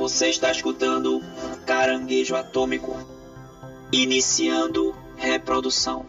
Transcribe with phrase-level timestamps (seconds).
[0.00, 1.20] Você está escutando
[1.66, 2.96] Caranguejo Atômico.
[3.92, 6.06] Iniciando reprodução.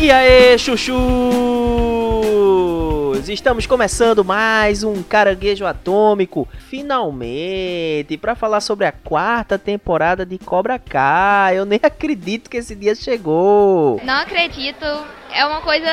[0.00, 0.56] E aí,
[3.22, 3.28] chuchus!
[3.28, 10.78] Estamos começando mais um Caranguejo Atômico, finalmente, para falar sobre a quarta temporada de Cobra
[10.78, 11.58] Kai.
[11.58, 14.00] Eu nem acredito que esse dia chegou.
[14.04, 14.84] Não acredito.
[15.32, 15.88] É uma coisa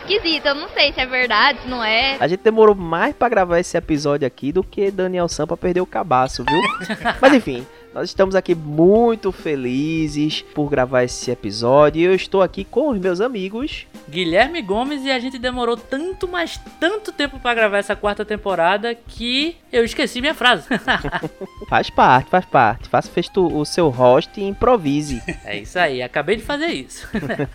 [0.00, 0.50] esquisita.
[0.50, 2.16] Eu não sei se é verdade, se não é.
[2.20, 5.86] A gente demorou mais para gravar esse episódio aqui do que Daniel Sampa perdeu o
[5.86, 6.60] cabaço, viu?
[7.20, 12.62] Mas enfim, nós estamos aqui muito felizes por gravar esse episódio e eu estou aqui
[12.62, 13.86] com os meus amigos.
[14.06, 18.94] Guilherme Gomes e a gente demorou tanto, mas tanto tempo para gravar essa quarta temporada
[18.94, 20.66] que eu esqueci minha frase.
[21.70, 22.86] faz parte, faz parte.
[22.86, 25.22] Faça fez o seu host e improvise.
[25.42, 27.08] É isso aí, acabei de fazer isso.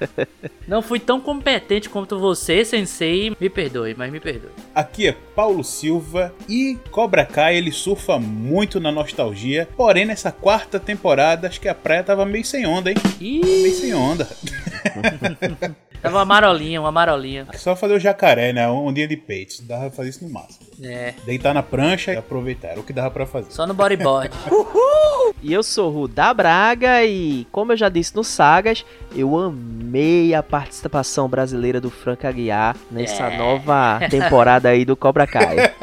[0.67, 3.35] Não fui tão competente quanto você, sensei.
[3.39, 4.51] Me perdoe, mas me perdoe.
[4.73, 10.79] Aqui é Paulo Silva e Cobra Kai ele surfa muito na nostalgia, porém nessa quarta
[10.79, 12.97] temporada acho que a praia tava meio sem onda, hein?
[13.19, 13.41] Ih.
[13.41, 14.27] Meio sem onda.
[16.01, 17.45] Tava uma marolinha, uma marolinha.
[17.53, 18.67] Só fazer o jacaré, né?
[18.67, 19.59] Um ondinha de peitos.
[19.59, 20.65] Dava pra fazer isso no máximo.
[20.83, 21.13] É.
[21.23, 22.69] Deitar na prancha e aproveitar.
[22.69, 23.51] Era o que dava pra fazer.
[23.51, 24.31] Só no bodyboard.
[25.43, 28.85] E eu sou o da Braga e, como eu já disse no Sagas,
[29.15, 33.37] eu amei a participação brasileira do Frank Aguiar nessa É.
[33.37, 35.73] nova temporada aí do Cobra Kai.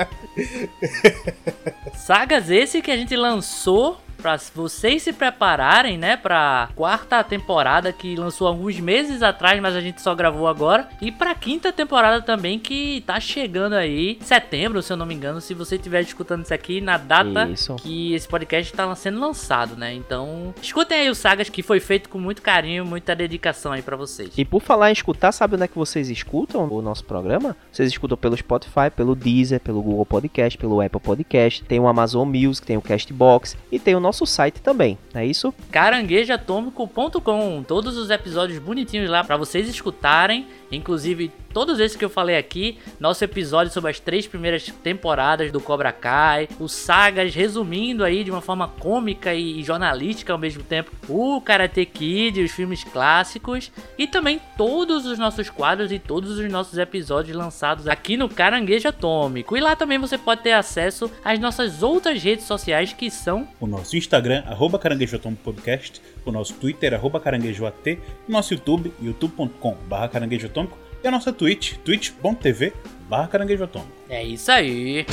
[1.95, 8.17] Sagas esse que a gente lançou pra vocês se prepararem, né, pra quarta temporada que
[8.17, 12.59] lançou alguns meses atrás, mas a gente só gravou agora, e pra quinta temporada também
[12.59, 16.53] que tá chegando aí, setembro, se eu não me engano, se você estiver escutando isso
[16.53, 17.77] aqui na data Isso.
[17.77, 19.95] que esse podcast tá sendo lançado, né?
[19.95, 23.97] Então, escutem aí o Sagas que foi feito com muito carinho, muita dedicação aí pra
[23.97, 24.31] vocês.
[24.37, 27.57] E por falar em escutar, sabe onde é que vocês escutam o nosso programa?
[27.71, 32.29] Vocês escutam pelo Spotify, pelo Deezer, pelo Google Podcast, pelo Apple Podcast, tem o Amazon
[32.29, 35.55] Music, tem o Castbox e tem o nosso site também, é isso?
[35.71, 37.63] caranguejoatômico.com.
[37.63, 42.79] Todos os episódios bonitinhos lá pra vocês escutarem, inclusive todos esses que eu falei aqui,
[42.99, 48.31] nosso episódio sobre as três primeiras temporadas do Cobra Kai, os sagas resumindo aí de
[48.31, 54.07] uma forma cômica e jornalística ao mesmo tempo, o Karate Kid, os filmes clássicos e
[54.07, 59.57] também todos os nossos quadros e todos os nossos episódios lançados aqui no Caranguejo Atômico.
[59.57, 63.67] E lá também você pode ter acesso às nossas outras redes sociais que são O
[63.67, 66.01] nosso Instagram, arroba Caranguejo Atômico Podcast.
[66.25, 67.99] O nosso Twitter, arroba caranguejoat.
[68.29, 70.88] O nosso YouTube, youtube.com barra caranguejo atômico.
[71.03, 72.73] E a nossa Twitch, twitch.tv
[73.09, 73.93] barra caranguejo atômico.
[74.09, 75.07] É isso aí.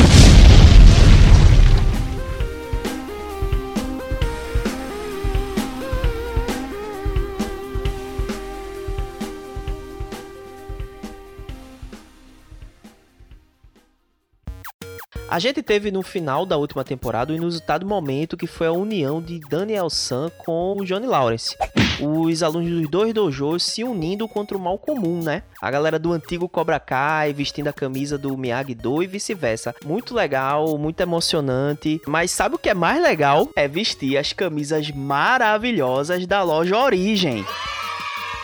[15.28, 19.22] A gente teve no final da última temporada o inusitado momento que foi a união
[19.22, 21.58] de Daniel San com o Johnny Lawrence.
[22.02, 25.44] Os alunos dos dois dojos se unindo contra o mal comum, né?
[25.62, 29.74] A galera do antigo Cobra Kai vestindo a camisa do Miyagi-Do e vice-versa.
[29.86, 32.02] Muito legal, muito emocionante.
[32.06, 33.50] Mas sabe o que é mais legal?
[33.56, 37.46] É vestir as camisas maravilhosas da loja Origem.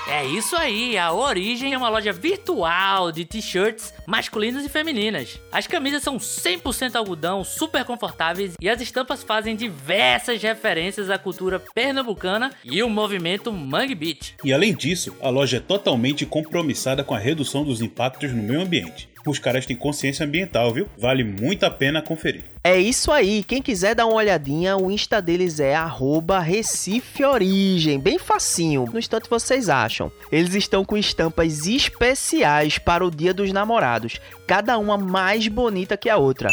[0.08, 5.40] É isso aí, a Origem é uma loja virtual de t-shirts masculinas e femininas.
[5.52, 11.62] As camisas são 100% algodão, super confortáveis e as estampas fazem diversas referências à cultura
[11.74, 14.36] pernambucana e o movimento Mangue Beach.
[14.44, 18.62] E além disso, a loja é totalmente compromissada com a redução dos impactos no meio
[18.62, 19.11] ambiente.
[19.26, 20.88] Os caras têm consciência ambiental, viu?
[20.98, 22.44] Vale muito a pena conferir.
[22.64, 28.00] É isso aí, quem quiser dar uma olhadinha, o Insta deles é arroba Recife Origem,
[28.00, 30.12] bem facinho, no instante vocês acham.
[30.32, 36.10] Eles estão com estampas especiais para o Dia dos Namorados, cada uma mais bonita que
[36.10, 36.50] a outra.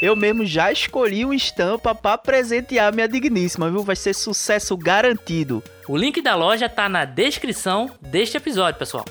[0.00, 3.82] Eu mesmo já escolhi uma estampa para presentear minha digníssima, viu?
[3.82, 5.62] Vai ser sucesso garantido.
[5.86, 9.04] O link da loja tá na descrição deste episódio, pessoal.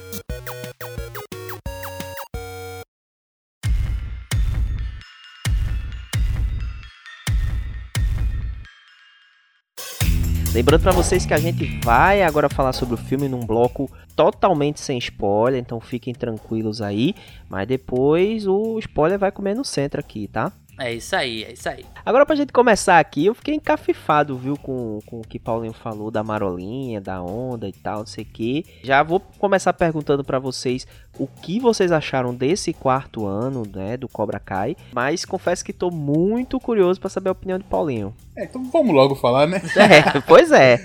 [10.51, 14.79] Lembrando para vocês que a gente vai agora falar sobre o filme num bloco totalmente
[14.81, 17.13] sem spoiler, então fiquem tranquilos aí,
[17.47, 20.51] mas depois o spoiler vai comer no centro aqui, tá?
[20.79, 21.85] É isso aí, é isso aí.
[22.05, 26.09] Agora pra gente começar aqui, eu fiquei encafifado, viu, com, com o que Paulinho falou
[26.09, 28.65] da marolinha, da onda e tal, não sei o que.
[28.83, 30.87] Já vou começar perguntando para vocês
[31.17, 35.91] o que vocês acharam desse quarto ano, né, do Cobra Kai, mas confesso que tô
[35.91, 38.15] muito curioso para saber a opinião de Paulinho.
[38.35, 39.61] É, então vamos logo falar, né?
[39.75, 40.79] É, pois é.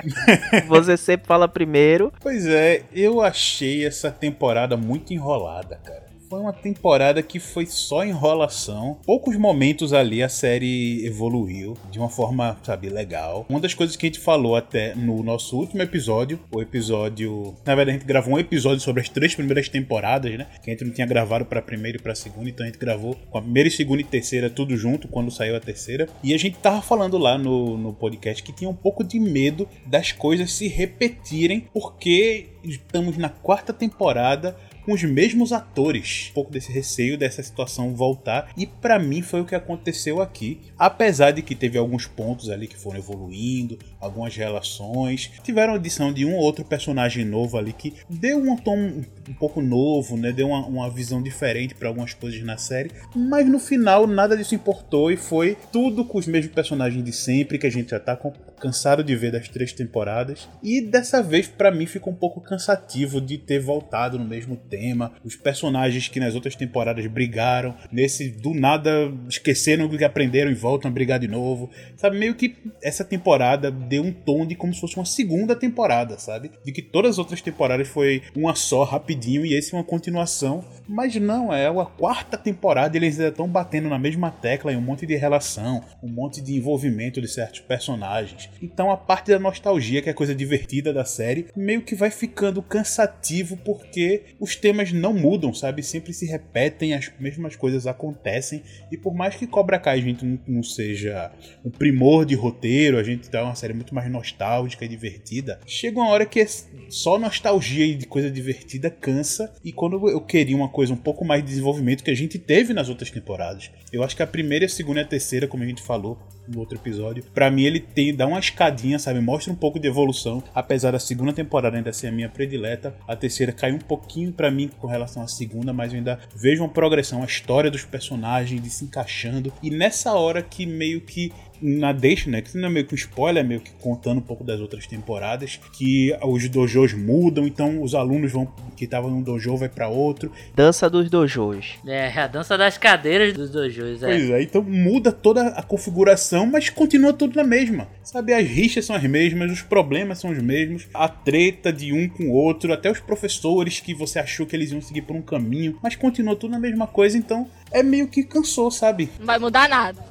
[0.66, 2.12] Você sempre fala primeiro.
[2.20, 6.05] Pois é, eu achei essa temporada muito enrolada, cara.
[6.28, 8.98] Foi uma temporada que foi só enrolação.
[9.06, 13.46] Poucos momentos ali a série evoluiu de uma forma, sabe, legal.
[13.48, 17.54] Uma das coisas que a gente falou até no nosso último episódio, o episódio.
[17.64, 20.48] Na verdade, a gente gravou um episódio sobre as três primeiras temporadas, né?
[20.64, 23.16] Que a gente não tinha gravado pra primeira e pra segunda, então a gente gravou
[23.30, 26.08] com a primeira, segunda e terceira tudo junto quando saiu a terceira.
[26.24, 29.68] E a gente tava falando lá no, no podcast que tinha um pouco de medo
[29.86, 36.28] das coisas se repetirem, porque estamos na quarta temporada com os mesmos atores.
[36.30, 38.52] Um pouco desse receio dessa situação voltar.
[38.56, 40.60] E para mim foi o que aconteceu aqui.
[40.78, 45.30] Apesar de que teve alguns pontos ali que foram evoluindo, algumas relações.
[45.42, 49.34] Tiveram a adição de um ou outro personagem novo ali que deu um tom um
[49.34, 50.32] pouco novo, né?
[50.32, 52.90] Deu uma, uma visão diferente para algumas coisas na série.
[53.14, 57.58] Mas no final nada disso importou e foi tudo com os mesmos personagens de sempre
[57.58, 58.16] que a gente já tá
[58.60, 60.48] cansado de ver das três temporadas.
[60.62, 65.12] E dessa vez para mim ficou um pouco cansativo de ter voltado no mesmo tema,
[65.24, 70.54] os personagens que nas outras temporadas brigaram, nesse do nada esqueceram o que aprenderam e
[70.54, 71.70] voltam a brigar de novo.
[71.96, 73.70] Sabe, meio que essa temporada
[74.00, 76.50] um tom de como se fosse uma segunda temporada, sabe?
[76.64, 80.64] De que todas as outras temporadas foi uma só, rapidinho, e esse é uma continuação.
[80.88, 84.76] Mas não, é a quarta temporada e eles ainda estão batendo na mesma tecla em
[84.76, 88.48] um monte de relação, um monte de envolvimento de certos personagens.
[88.62, 92.10] Então a parte da nostalgia, que é a coisa divertida da série, meio que vai
[92.10, 95.82] ficando cansativo porque os temas não mudam, sabe?
[95.82, 98.62] Sempre se repetem, as mesmas coisas acontecem.
[98.90, 101.32] E por mais que Cobra Kai a gente não, não seja
[101.64, 105.98] um primor de roteiro, a gente dá uma série muito mais nostálgica e divertida, chega
[105.98, 106.46] uma hora que é
[106.88, 109.52] só nostalgia e coisa divertida cansa.
[109.64, 112.72] E quando eu queria uma coisa um pouco mais de desenvolvimento que a gente teve
[112.72, 115.66] nas outras temporadas, eu acho que a primeira, a segunda e a terceira, como a
[115.66, 117.24] gente falou, no outro episódio.
[117.34, 119.20] Para mim ele tem dá uma escadinha, sabe?
[119.20, 122.94] Mostra um pouco de evolução, apesar da segunda temporada ainda ser a minha predileta.
[123.06, 126.62] A terceira caiu um pouquinho para mim com relação à segunda, mas eu ainda vejo
[126.62, 129.52] uma progressão, a história dos personagens de se encaixando.
[129.62, 132.42] E nessa hora que meio que na deixa, né?
[132.42, 134.86] Que não é meio que um spoiler, é meio que contando um pouco das outras
[134.86, 138.46] temporadas, que os dojos mudam, então os alunos vão
[138.76, 140.30] que estavam num dojo vai para outro.
[140.54, 141.76] Dança dos dojos.
[141.86, 144.06] É, a dança das cadeiras dos dojos, é.
[144.06, 147.88] Pois é, então muda toda a configuração, mas continua tudo na mesma.
[148.02, 152.08] Sabe, as rixas são as mesmas, os problemas são os mesmos, a treta de um
[152.08, 155.22] com o outro, até os professores que você achou que eles iam seguir por um
[155.22, 159.08] caminho, mas continua tudo na mesma coisa, então é meio que cansou, sabe?
[159.18, 160.04] Não vai mudar nada.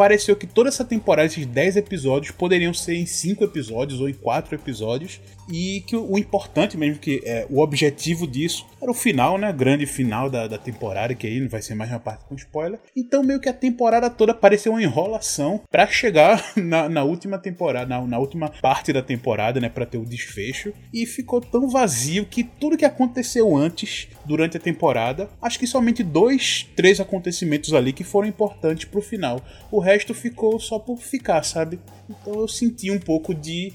[0.00, 4.14] Pareceu que toda essa temporada, esses 10 episódios, poderiam ser em 5 episódios ou em
[4.14, 5.20] 4 episódios.
[5.52, 9.52] E que o, importante mesmo, que é, o objetivo disso era o final, né?
[9.52, 12.78] Grande final da, da temporada, que aí não vai ser mais uma parte com spoiler.
[12.96, 17.86] Então, meio que a temporada toda pareceu uma enrolação para chegar na, na, última temporada,
[17.86, 19.68] na, na, última parte da temporada, né?
[19.68, 20.72] Pra ter o desfecho.
[20.94, 26.04] E ficou tão vazio que tudo que aconteceu antes, durante a temporada, acho que somente
[26.04, 29.44] dois, três acontecimentos ali que foram importantes pro final.
[29.72, 31.80] O resto ficou só por ficar, sabe?
[32.08, 33.72] Então eu senti um pouco de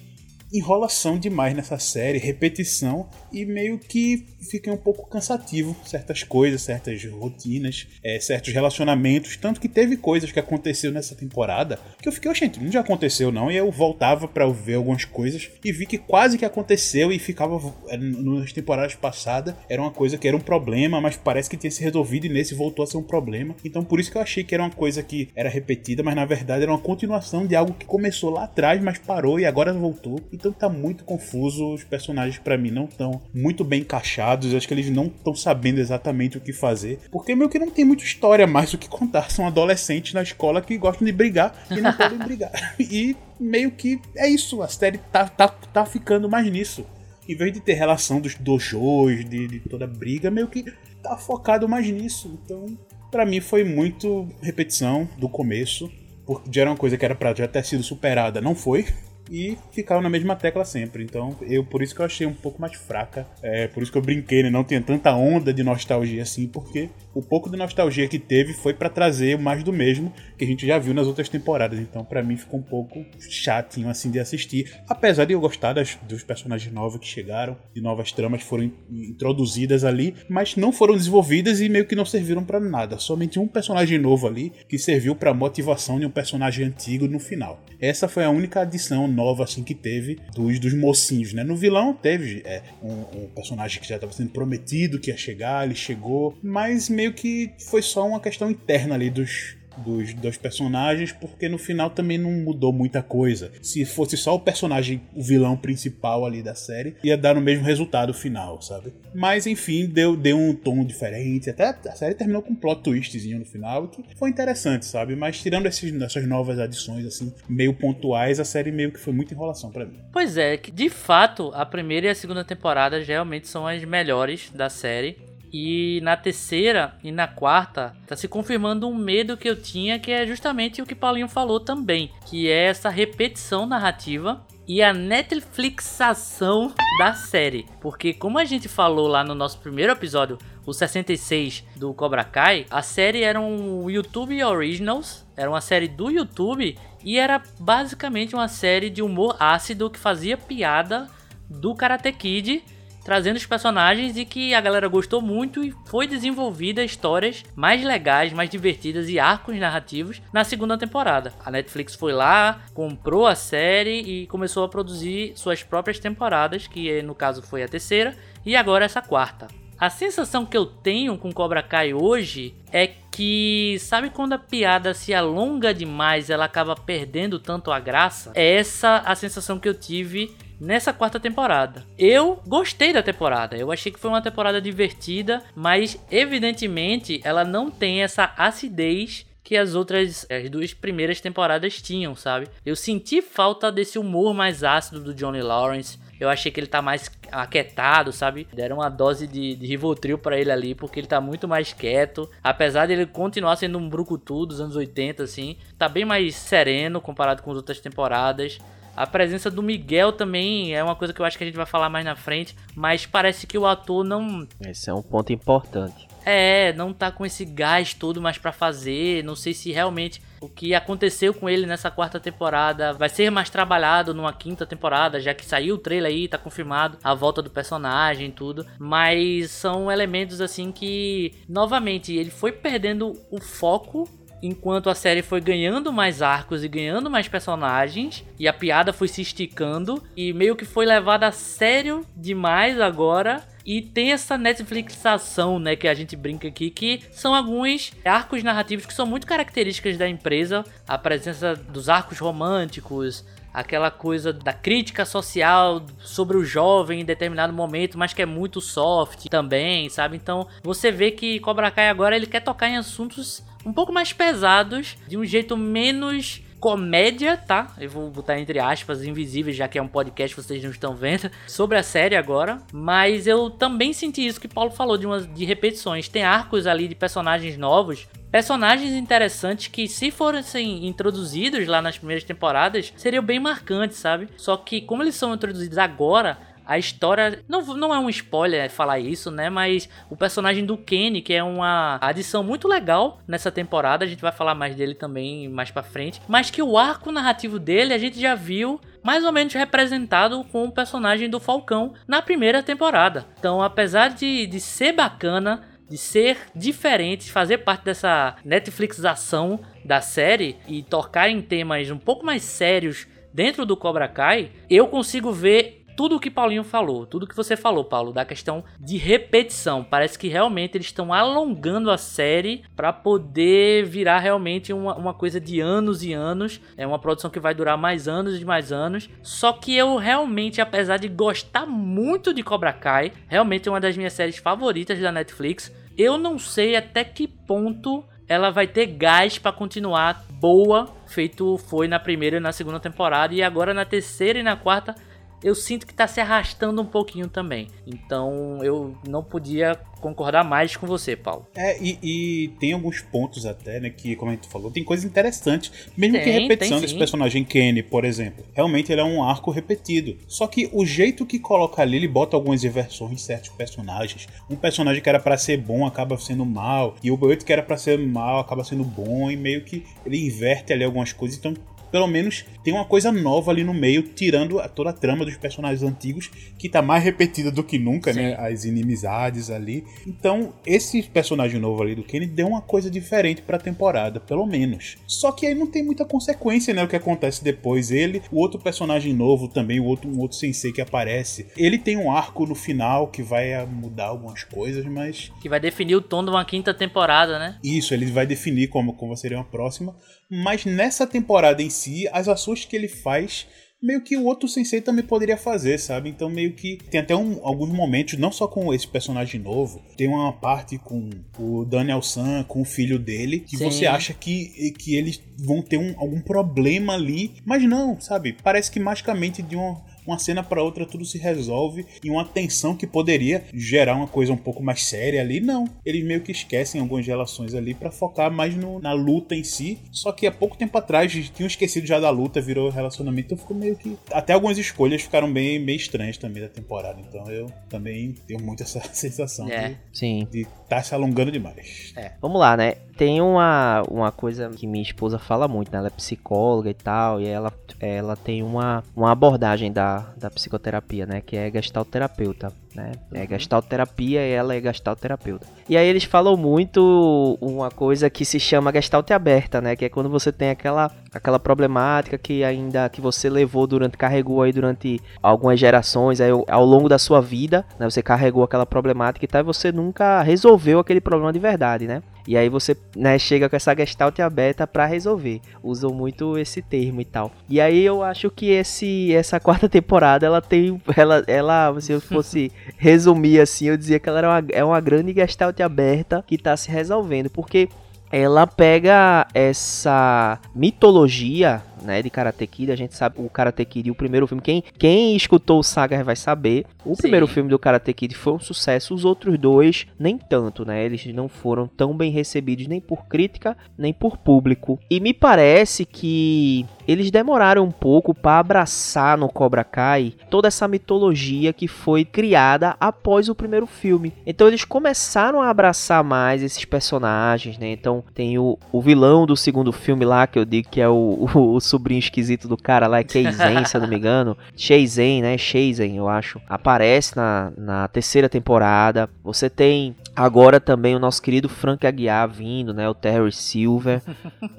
[0.51, 7.03] enrolação demais nessa série, repetição e meio que fica um pouco cansativo certas coisas, certas
[7.05, 12.33] rotinas, é, certos relacionamentos, tanto que teve coisas que aconteceu nessa temporada que eu fiquei,
[12.35, 15.97] gente, não já aconteceu não, e eu voltava para ver algumas coisas e vi que
[15.97, 20.41] quase que aconteceu e ficava é, nas temporadas passadas era uma coisa que era um
[20.41, 23.55] problema, mas parece que tinha se resolvido e nesse voltou a ser um problema.
[23.63, 26.25] Então por isso que eu achei que era uma coisa que era repetida, mas na
[26.25, 30.19] verdade era uma continuação de algo que começou lá atrás, mas parou e agora voltou.
[30.35, 34.67] Então tá muito confuso, os personagens para mim não estão muito bem encaixados, eu acho
[34.67, 38.03] que eles não estão sabendo exatamente o que fazer, porque meio que não tem muita
[38.03, 41.93] história mais o que contar, são adolescentes na escola que gostam de brigar e não
[41.93, 42.75] podem brigar.
[42.77, 46.85] E meio que é isso, a série tá, tá, tá ficando mais nisso.
[47.27, 50.65] Em vez de ter relação dos dojos, de, de toda briga, meio que
[51.01, 52.39] tá focado mais nisso.
[52.43, 52.77] Então,
[53.09, 55.89] para mim foi muito repetição do começo,
[56.25, 58.85] porque já era uma coisa que era pra já ter sido superada, não foi.
[59.29, 61.03] E ficaram na mesma tecla sempre.
[61.03, 63.27] Então, eu por isso que eu achei um pouco mais fraca.
[63.41, 64.49] É por isso que eu brinquei, né?
[64.49, 68.73] Não tem tanta onda de nostalgia assim, porque o pouco de nostalgia que teve foi
[68.73, 71.79] para trazer mais do mesmo que a gente já viu nas outras temporadas.
[71.79, 75.97] Então, para mim ficou um pouco chatinho assim de assistir, apesar de eu gostar das,
[76.07, 81.61] dos personagens novos que chegaram, de novas tramas foram introduzidas ali, mas não foram desenvolvidas
[81.61, 82.97] e meio que não serviram para nada.
[82.97, 87.63] Somente um personagem novo ali que serviu para motivação de um personagem antigo no final.
[87.79, 91.43] Essa foi a única adição nova assim que teve dos, dos mocinhos, né?
[91.43, 95.65] No vilão teve é, um, um, personagem que já estava sendo prometido que ia chegar,
[95.65, 101.11] ele chegou, mas meio que foi só uma questão interna ali dos dos, dos personagens,
[101.11, 103.51] porque no final também não mudou muita coisa.
[103.61, 107.65] Se fosse só o personagem, o vilão principal ali da série, ia dar o mesmo
[107.65, 108.93] resultado final, sabe?
[109.13, 111.49] Mas enfim, deu, deu um tom diferente.
[111.49, 115.15] Até a série terminou com um plot twistzinho no final, que foi interessante, sabe?
[115.15, 119.33] Mas tirando esses, essas novas adições, assim, meio pontuais, a série meio que foi muita
[119.33, 119.99] enrolação para mim.
[120.11, 124.49] Pois é, que de fato, a primeira e a segunda temporada realmente são as melhores
[124.53, 125.17] da série.
[125.57, 130.11] E na terceira e na quarta, tá se confirmando um medo que eu tinha, que
[130.11, 136.73] é justamente o que Paulinho falou também, que é essa repetição narrativa e a Netflixação
[136.99, 137.65] da série.
[137.79, 142.65] Porque como a gente falou lá no nosso primeiro episódio, o 66 do Cobra Kai,
[142.69, 148.49] a série era um YouTube Originals, era uma série do YouTube e era basicamente uma
[148.49, 151.07] série de humor ácido que fazia piada
[151.49, 152.61] do Karate Kid
[153.05, 158.33] trazendo os personagens e que a galera gostou muito e foi desenvolvida histórias mais legais,
[158.33, 161.31] mais divertidas e arcos narrativos na segunda temporada.
[161.45, 167.01] A Netflix foi lá, comprou a série e começou a produzir suas próprias temporadas, que
[167.03, 169.47] no caso foi a terceira e agora essa quarta.
[169.77, 174.93] A sensação que eu tenho com Cobra Kai hoje é que, sabe quando a piada
[174.93, 178.31] se alonga demais, ela acaba perdendo tanto a graça?
[178.35, 181.85] É essa a sensação que eu tive nessa quarta temporada.
[181.97, 187.69] Eu gostei da temporada, eu achei que foi uma temporada divertida, mas evidentemente ela não
[187.69, 192.47] tem essa acidez que as outras as duas primeiras temporadas tinham, sabe?
[192.65, 195.99] Eu senti falta desse humor mais ácido do Johnny Lawrence.
[196.19, 198.47] Eu achei que ele tá mais aquietado, sabe?
[198.53, 202.27] Deram uma dose de, de Rivotril para ele ali, porque ele tá muito mais quieto.
[202.43, 207.43] Apesar dele continuar sendo um brucutu dos anos 80, assim, tá bem mais sereno comparado
[207.43, 208.57] com as outras temporadas.
[208.95, 211.65] A presença do Miguel também é uma coisa que eu acho que a gente vai
[211.65, 214.47] falar mais na frente, mas parece que o ator não.
[214.61, 216.07] Esse é um ponto importante.
[216.25, 219.23] É, não tá com esse gás todo mais para fazer.
[219.23, 223.49] Não sei se realmente o que aconteceu com ele nessa quarta temporada vai ser mais
[223.49, 227.49] trabalhado numa quinta temporada, já que saiu o trailer aí, tá confirmado a volta do
[227.49, 228.65] personagem e tudo.
[228.79, 234.09] Mas são elementos assim que, novamente, ele foi perdendo o foco
[234.45, 239.07] enquanto a série foi ganhando mais arcos e ganhando mais personagens, e a piada foi
[239.07, 243.43] se esticando, e meio que foi levada a sério demais agora.
[243.65, 248.85] E tem essa Netflixação, né, que a gente brinca aqui, que são alguns arcos narrativos
[248.85, 250.63] que são muito características da empresa.
[250.87, 257.53] A presença dos arcos românticos, aquela coisa da crítica social sobre o jovem em determinado
[257.53, 260.17] momento, mas que é muito soft também, sabe?
[260.17, 264.13] Então você vê que Cobra Kai agora ele quer tocar em assuntos um pouco mais
[264.13, 267.73] pesados, de um jeito menos comédia, tá?
[267.79, 271.29] Eu vou botar entre aspas invisíveis, já que é um podcast vocês não estão vendo,
[271.47, 272.59] sobre a série agora.
[272.73, 276.07] Mas eu também senti isso que Paulo falou de, umas, de repetições.
[276.07, 278.07] Tem arcos ali de personagens novos.
[278.31, 284.27] Personagens interessantes que, se fossem introduzidos lá nas primeiras temporadas, seriam bem marcantes, sabe?
[284.35, 287.43] Só que, como eles são introduzidos agora, a história.
[287.47, 289.49] Não, não é um spoiler falar isso, né?
[289.49, 294.21] Mas o personagem do Kenny, que é uma adição muito legal nessa temporada, a gente
[294.21, 296.21] vai falar mais dele também mais pra frente.
[296.27, 300.65] Mas que o arco narrativo dele a gente já viu mais ou menos representado com
[300.65, 303.25] o personagem do Falcão na primeira temporada.
[303.37, 310.57] Então, apesar de, de ser bacana, de ser diferente, fazer parte dessa Netflixização da série
[310.67, 315.84] e tocar em temas um pouco mais sérios dentro do Cobra Kai, eu consigo ver
[315.95, 319.83] tudo o que Paulinho falou, tudo que você falou, Paulo, da questão de repetição.
[319.83, 325.39] Parece que realmente eles estão alongando a série para poder virar realmente uma, uma coisa
[325.39, 326.59] de anos e anos.
[326.77, 329.09] É uma produção que vai durar mais anos e mais anos.
[329.21, 333.95] Só que eu realmente, apesar de gostar muito de Cobra Kai, realmente é uma das
[333.95, 335.73] minhas séries favoritas da Netflix.
[335.97, 341.87] Eu não sei até que ponto ela vai ter gás para continuar boa, feito foi
[341.87, 344.95] na primeira e na segunda temporada e agora na terceira e na quarta
[345.43, 347.67] eu sinto que tá se arrastando um pouquinho também.
[347.85, 351.47] Então eu não podia concordar mais com você, Paulo.
[351.55, 355.05] É, e, e tem alguns pontos até, né, que, como a gente falou, tem coisas
[355.05, 355.71] interessantes.
[355.97, 358.45] Mesmo Tem, que repetição tem desse personagem Kenny, por exemplo.
[358.53, 360.15] Realmente ele é um arco repetido.
[360.27, 364.27] Só que o jeito que coloca ali, ele bota algumas inversões em certos personagens.
[364.49, 366.95] Um personagem que era pra ser bom acaba sendo mal.
[367.03, 369.31] E o outro que era pra ser mal acaba sendo bom.
[369.31, 371.37] E meio que ele inverte ali algumas coisas.
[371.37, 371.55] Então
[371.95, 375.37] pelo menos tem uma coisa nova ali no meio, tirando a- toda a trama dos
[375.37, 378.19] personagens antigos, que tá mais repetida do que nunca, Sim.
[378.19, 378.35] né?
[378.37, 379.85] As inimizades ali.
[380.05, 384.97] Então, esse personagem novo ali do Kenny deu uma coisa diferente pra temporada, pelo menos.
[385.07, 386.83] Só que aí não tem muita consequência, né?
[386.83, 387.91] O que acontece depois.
[387.91, 391.47] Ele, o outro personagem novo também, o outro, um outro sensei que aparece.
[391.55, 395.61] Ele tem um arco no final que vai ah, mudar algumas coisas, mas Que vai
[395.61, 397.57] definir o tom de uma quinta temporada, né?
[397.63, 399.95] isso, ele vai definir como, como seria uma próxima.
[400.27, 403.45] Mas nessa temporada em si, as ações que ele faz,
[403.81, 406.09] meio que o outro sensei também poderia fazer, sabe?
[406.09, 410.07] Então meio que tem até um- alguns momentos, não só com esse personagem novo, tem
[410.07, 413.65] uma parte com o Daniel San, com o filho dele, que Sim.
[413.65, 418.35] você acha que, que eles vão ter um- algum problema ali, mas não, sabe?
[418.43, 422.75] Parece que magicamente de uma uma cena para outra tudo se resolve em uma tensão
[422.75, 425.39] que poderia gerar uma coisa um pouco mais séria ali.
[425.39, 429.43] Não, eles meio que esquecem algumas relações ali para focar mais no- na luta em
[429.43, 429.79] si.
[429.91, 433.55] Só que há pouco tempo atrás tinham esquecido já da luta, virou relacionamento, então ficou
[433.55, 436.99] meio que até algumas escolhas ficaram bem meio estranhas também da temporada.
[436.99, 439.75] Então eu também tenho muito essa sensação É.
[439.93, 440.27] Sim.
[440.31, 441.93] de estar se alongando demais.
[442.21, 442.73] Vamos lá, né?
[442.97, 445.77] Tem uma, uma coisa que minha esposa fala muito, né?
[445.77, 451.05] Ela é psicóloga e tal, e ela, ela tem uma, uma abordagem da, da psicoterapia,
[451.05, 451.21] né?
[451.21, 452.91] Que é gestalterapeuta, né?
[453.13, 455.47] É gestalterapia e ela é gestalterapeuta.
[455.67, 459.75] E aí eles falam muito uma coisa que se chama gestalt aberta, né?
[459.75, 464.41] Que é quando você tem aquela, aquela problemática que ainda que você levou durante, carregou
[464.41, 467.89] aí durante algumas gerações, aí ao longo da sua vida, né?
[467.89, 472.03] Você carregou aquela problemática e tal, e você nunca resolveu aquele problema de verdade, né?
[472.27, 475.41] E aí você, né, chega com essa gestalt aberta pra resolver.
[475.63, 477.31] Usam muito esse termo e tal.
[477.47, 482.01] E aí eu acho que esse essa quarta temporada ela tem ela ela se eu
[482.01, 486.37] fosse resumir assim, eu dizia que ela era uma, é uma grande gestalt aberta que
[486.37, 487.69] tá se resolvendo, porque
[488.11, 493.95] ela pega essa mitologia, né, de Karate Kid, a gente sabe o Karate Kid, o
[493.95, 497.03] primeiro filme, quem, quem escutou o Saga vai saber, o Sim.
[497.03, 501.05] primeiro filme do Karate Kid foi um sucesso, os outros dois nem tanto, né, eles
[501.13, 506.65] não foram tão bem recebidos nem por crítica, nem por público, e me parece que
[506.87, 512.75] eles demoraram um pouco para abraçar no Cobra Kai toda essa mitologia que foi criada
[512.79, 514.13] após o primeiro filme.
[514.25, 517.71] Então eles começaram a abraçar mais esses personagens, né?
[517.71, 521.27] Então tem o, o vilão do segundo filme lá, que eu digo que é o,
[521.33, 524.37] o, o sobrinho esquisito do cara lá, é Keizen, se eu não me engano.
[524.55, 525.37] Sheizen, né?
[525.37, 526.41] Sheizen, eu acho.
[526.47, 529.09] Aparece na, na terceira temporada.
[529.23, 532.87] Você tem agora também o nosso querido Frank Aguiar vindo, né?
[532.87, 534.01] O Terry Silver.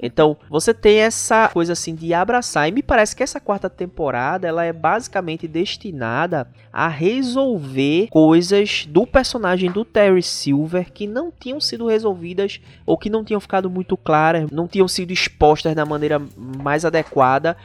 [0.01, 2.69] Então, você tem essa coisa assim de abraçar.
[2.69, 9.07] E me parece que essa quarta temporada ela é basicamente destinada a resolver coisas do
[9.07, 13.97] personagem do Terry Silver que não tinham sido resolvidas ou que não tinham ficado muito
[13.97, 17.06] claras, não tinham sido expostas da maneira mais adequada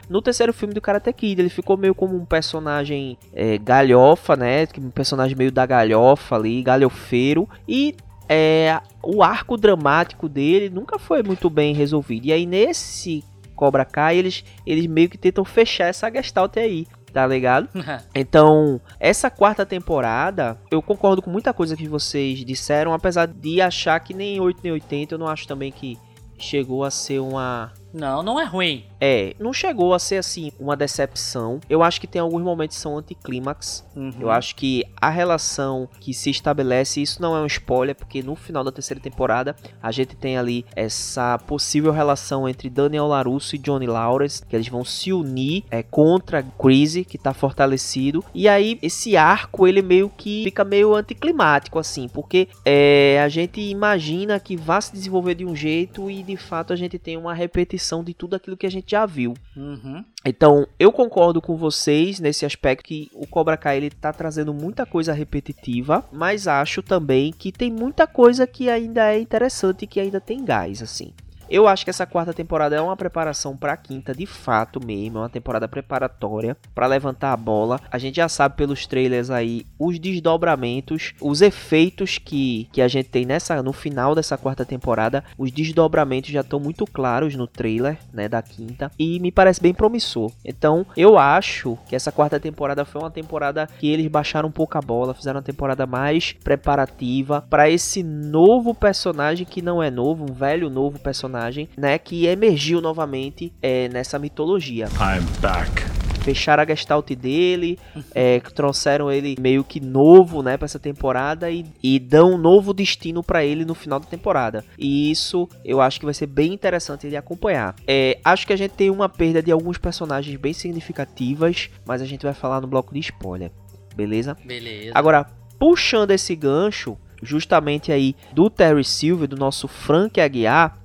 [0.09, 1.41] no terceiro filme do Karate Kid.
[1.41, 4.67] Ele ficou meio como um personagem é, galhofa, né?
[4.79, 7.47] Um personagem meio da galhofa ali, galhofeiro.
[7.67, 7.95] E
[8.27, 12.27] é, o arco dramático dele nunca foi muito bem resolvido.
[12.27, 13.23] E aí nesse
[13.55, 17.69] Cobra Kai, eles, eles meio que tentam fechar essa gestalt aí, tá ligado?
[18.15, 23.99] Então, essa quarta temporada, eu concordo com muita coisa que vocês disseram, apesar de achar
[23.99, 25.97] que nem 8 nem 80, eu não acho também que
[26.37, 28.85] chegou a ser uma Não, não é ruim.
[29.05, 31.59] é, não chegou a ser assim uma decepção.
[31.69, 33.85] Eu acho que tem alguns momentos que são anticlímax.
[33.93, 34.13] Uhum.
[34.17, 38.33] Eu acho que a relação que se estabelece, isso não é um spoiler, porque no
[38.33, 43.59] final da terceira temporada a gente tem ali essa possível relação entre Daniel LaRusso e
[43.59, 48.23] Johnny Lawrence, que eles vão se unir é, contra Crazy, que tá fortalecido.
[48.33, 53.59] E aí esse arco ele meio que fica meio anticlimático assim, porque é, a gente
[53.59, 57.33] imagina que vai se desenvolver de um jeito e de fato a gente tem uma
[57.33, 59.33] repetição de tudo aquilo que a gente já viu.
[59.55, 60.03] Uhum.
[60.25, 64.85] Então, eu concordo com vocês nesse aspecto que o Cobra Kai ele tá trazendo muita
[64.85, 69.99] coisa repetitiva, mas acho também que tem muita coisa que ainda é interessante e que
[69.99, 71.11] ainda tem gás, assim.
[71.49, 75.21] Eu acho que essa quarta temporada é uma preparação pra quinta de fato mesmo, é
[75.21, 77.79] uma temporada preparatória para levantar a bola.
[77.91, 83.09] A gente já sabe pelos trailers aí os desdobramentos, os efeitos que, que a gente
[83.09, 85.23] tem nessa no final dessa quarta temporada.
[85.37, 89.73] Os desdobramentos já estão muito claros no trailer, né, da quinta, e me parece bem
[89.73, 90.31] promissor.
[90.43, 94.77] Então, eu acho que essa quarta temporada foi uma temporada que eles baixaram um pouco
[94.77, 100.25] a bola, fizeram uma temporada mais preparativa para esse novo personagem que não é novo,
[100.29, 101.32] um velho novo personagem,
[101.77, 104.85] né, que emergiu novamente é, nessa mitologia.
[104.99, 105.83] I'm back.
[106.23, 107.77] Fecharam a gestalt dele,
[108.15, 112.73] é, trouxeram ele meio que novo, né, para essa temporada e, e dão um novo
[112.73, 114.63] destino para ele no final da temporada.
[114.77, 117.75] E isso eu acho que vai ser bem interessante de acompanhar.
[117.85, 122.05] É, acho que a gente tem uma perda de alguns personagens bem significativas, mas a
[122.05, 123.51] gente vai falar no bloco de spoiler,
[123.95, 124.37] beleza?
[124.45, 124.91] Beleza.
[124.95, 125.25] Agora,
[125.59, 130.77] puxando esse gancho, justamente aí do Terry Silver, do nosso Frank Aguiar,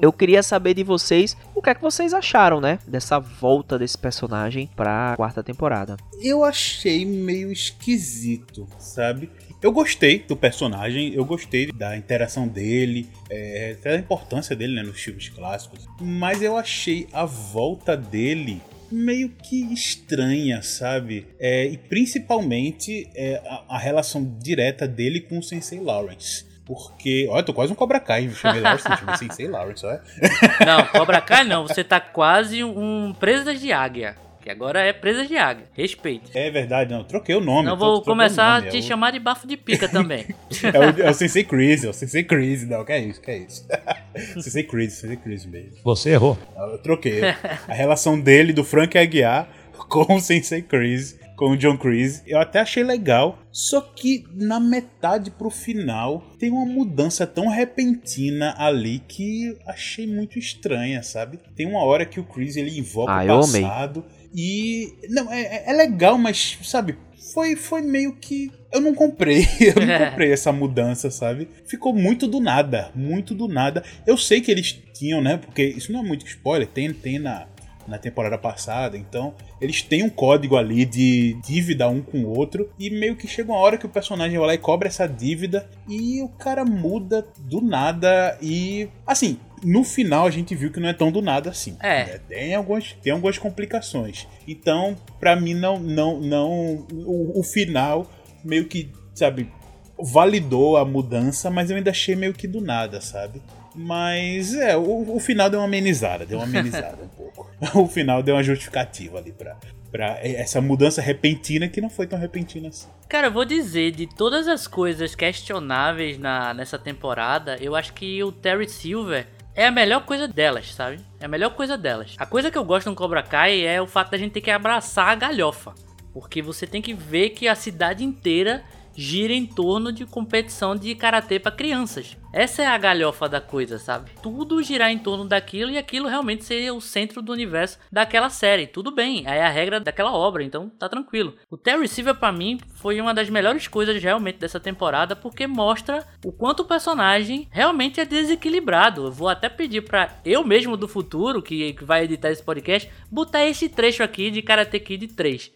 [0.00, 2.78] eu queria saber de vocês o que é que vocês acharam, né?
[2.86, 5.96] Dessa volta desse personagem pra quarta temporada.
[6.20, 9.30] Eu achei meio esquisito, sabe?
[9.62, 14.82] Eu gostei do personagem, eu gostei da interação dele, é, até da importância dele né,
[14.82, 18.60] nos filmes clássicos, mas eu achei a volta dele
[18.92, 21.26] meio que estranha, sabe?
[21.38, 26.44] É, e principalmente é, a, a relação direta dele com o Sensei Lawrence.
[26.66, 30.00] Porque, olha, eu tô quase um Cobra Kai, chamei Lawrence, chamei Sensei Lawrence, olha.
[30.64, 34.16] Não, Cobra Kai não, você tá quase um presa de águia.
[34.40, 35.64] Que agora é presa de águia.
[35.72, 36.30] Respeite.
[36.34, 37.64] É verdade, não, troquei o nome.
[37.64, 40.26] Não eu vou começar nome, a te é o- chamar de bafo de pica também.
[40.62, 43.30] É o, é o Sensei Chris, é o Sensei Chris, não, que é isso, que
[43.30, 43.66] é isso.
[44.34, 45.72] Sensei Chris, Sensei Chris mesmo.
[45.82, 46.36] Você errou.
[46.56, 47.22] Eu troquei.
[47.66, 49.48] A relação dele, do Frank Aguiar,
[49.88, 53.38] com o Sensei Chris, com o John Chris, eu até achei legal.
[53.50, 60.38] Só que na metade pro final tem uma mudança tão repentina ali que achei muito
[60.38, 61.38] estranha, sabe?
[61.56, 65.64] Tem uma hora que o Chris ele invoca Ah, o passado e não é, é-
[65.70, 66.96] é legal, mas sabe?
[67.32, 68.50] Foi, foi meio que.
[68.72, 69.46] Eu não comprei.
[69.58, 71.48] Eu não comprei essa mudança, sabe?
[71.66, 72.90] Ficou muito do nada.
[72.94, 73.82] Muito do nada.
[74.06, 75.38] Eu sei que eles tinham, né?
[75.38, 76.68] Porque isso não é muito spoiler.
[76.68, 77.46] Tem, tem na,
[77.86, 78.96] na temporada passada.
[78.96, 82.70] Então, eles têm um código ali de dívida um com o outro.
[82.78, 85.68] E meio que chega uma hora que o personagem vai lá e cobra essa dívida.
[85.88, 88.38] E o cara muda do nada.
[88.40, 88.88] E.
[89.06, 89.38] Assim.
[89.62, 91.74] No final a gente viu que não é tão do nada assim.
[91.80, 92.04] É.
[92.04, 92.20] né?
[92.28, 94.28] Tem algumas, tem algumas complicações.
[94.46, 98.06] Então, pra mim não não não o, o final
[98.44, 99.50] meio que, sabe,
[99.98, 103.40] validou a mudança, mas eu ainda achei meio que do nada, sabe?
[103.74, 107.24] Mas é, o, o final deu uma amenizada, deu uma amenizada um pouco.
[107.74, 109.56] O final deu uma justificativa ali pra,
[109.90, 112.88] pra essa mudança repentina que não foi tão repentina assim.
[113.08, 118.22] Cara, eu vou dizer, de todas as coisas questionáveis na, nessa temporada, eu acho que
[118.22, 121.00] o Terry Silver é a melhor coisa delas, sabe?
[121.20, 122.16] É a melhor coisa delas.
[122.18, 124.50] A coisa que eu gosto no Cobra Kai é o fato da gente ter que
[124.50, 125.72] abraçar a galhofa.
[126.12, 128.62] Porque você tem que ver que a cidade inteira
[128.96, 132.16] gira em torno de competição de karatê para crianças.
[132.32, 134.10] Essa é a galhofa da coisa, sabe?
[134.20, 138.66] Tudo girar em torno daquilo e aquilo realmente ser o centro do universo daquela série.
[138.66, 141.36] Tudo bem, é a regra daquela obra, então tá tranquilo.
[141.48, 146.04] O Terry Silver pra mim foi uma das melhores coisas realmente dessa temporada porque mostra
[146.24, 149.06] o quanto o personagem realmente é desequilibrado.
[149.06, 152.90] Eu vou até pedir pra eu mesmo do futuro, que, que vai editar esse podcast,
[153.08, 155.52] botar esse trecho aqui de Karate Kid 3.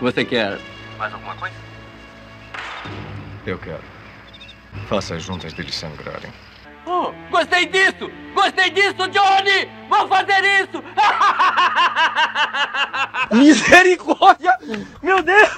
[0.00, 0.58] Você quer
[3.46, 3.82] Eu quero.
[4.88, 6.32] Faça as juntas deles sangrarem.
[6.84, 8.10] Oh, gostei disso!
[8.34, 9.68] Gostei disso, Johnny!
[9.88, 10.82] Vou fazer isso!
[13.32, 14.56] Misericórdia!
[15.02, 15.48] Meu Deus!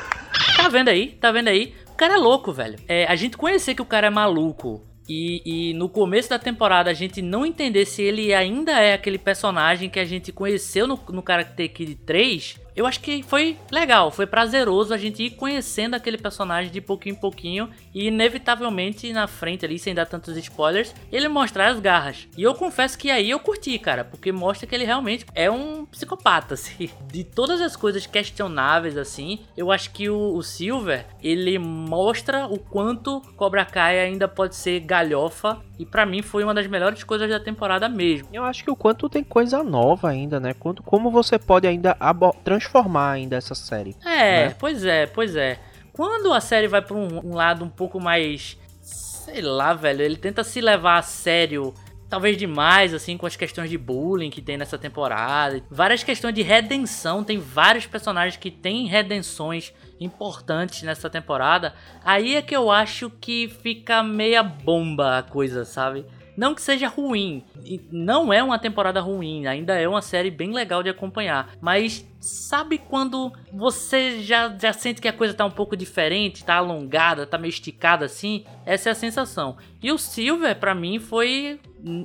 [0.56, 1.08] Tá vendo aí?
[1.12, 1.74] Tá vendo aí?
[1.88, 2.78] O cara é louco, velho.
[2.86, 6.90] É, a gente conhecer que o cara é maluco e, e no começo da temporada
[6.90, 11.00] a gente não entender se ele ainda é aquele personagem que a gente conheceu no,
[11.08, 15.94] no Karate Kid 3, eu acho que foi legal, foi prazeroso a gente ir conhecendo
[15.94, 20.94] aquele personagem de pouquinho em pouquinho e inevitavelmente na frente ali, sem dar tantos spoilers,
[21.10, 22.28] ele mostrar as garras.
[22.36, 25.84] E eu confesso que aí eu curti, cara, porque mostra que ele realmente é um
[25.86, 26.88] psicopata, assim.
[27.12, 32.58] De todas as coisas questionáveis, assim, eu acho que o, o Silver, ele mostra o
[32.58, 37.28] quanto Cobra Kai ainda pode ser galhofa e pra mim foi uma das melhores coisas
[37.28, 38.28] da temporada mesmo.
[38.32, 40.52] Eu acho que o quanto tem coisa nova ainda, né?
[40.54, 42.34] Quanto, como você pode ainda abo-
[42.68, 43.96] transformar ainda essa série.
[44.04, 44.56] É, Né?
[44.58, 45.58] pois é, pois é.
[45.92, 48.56] Quando a série vai pra um, um lado um pouco mais.
[48.80, 51.74] Sei lá, velho, ele tenta se levar a sério.
[52.08, 55.62] Talvez demais, assim, com as questões de bullying que tem nessa temporada.
[55.70, 57.22] Várias questões de redenção.
[57.22, 61.74] Tem vários personagens que têm redenções importantes nessa temporada.
[62.02, 66.06] Aí é que eu acho que fica meia bomba a coisa, sabe?
[66.38, 67.42] Não que seja ruim,
[67.90, 72.78] não é uma temporada ruim, ainda é uma série bem legal de acompanhar, mas sabe
[72.78, 77.36] quando você já, já sente que a coisa tá um pouco diferente, tá alongada, tá
[77.36, 78.44] meio esticada assim?
[78.64, 79.56] Essa é a sensação.
[79.82, 81.58] E o Silver, pra mim, foi.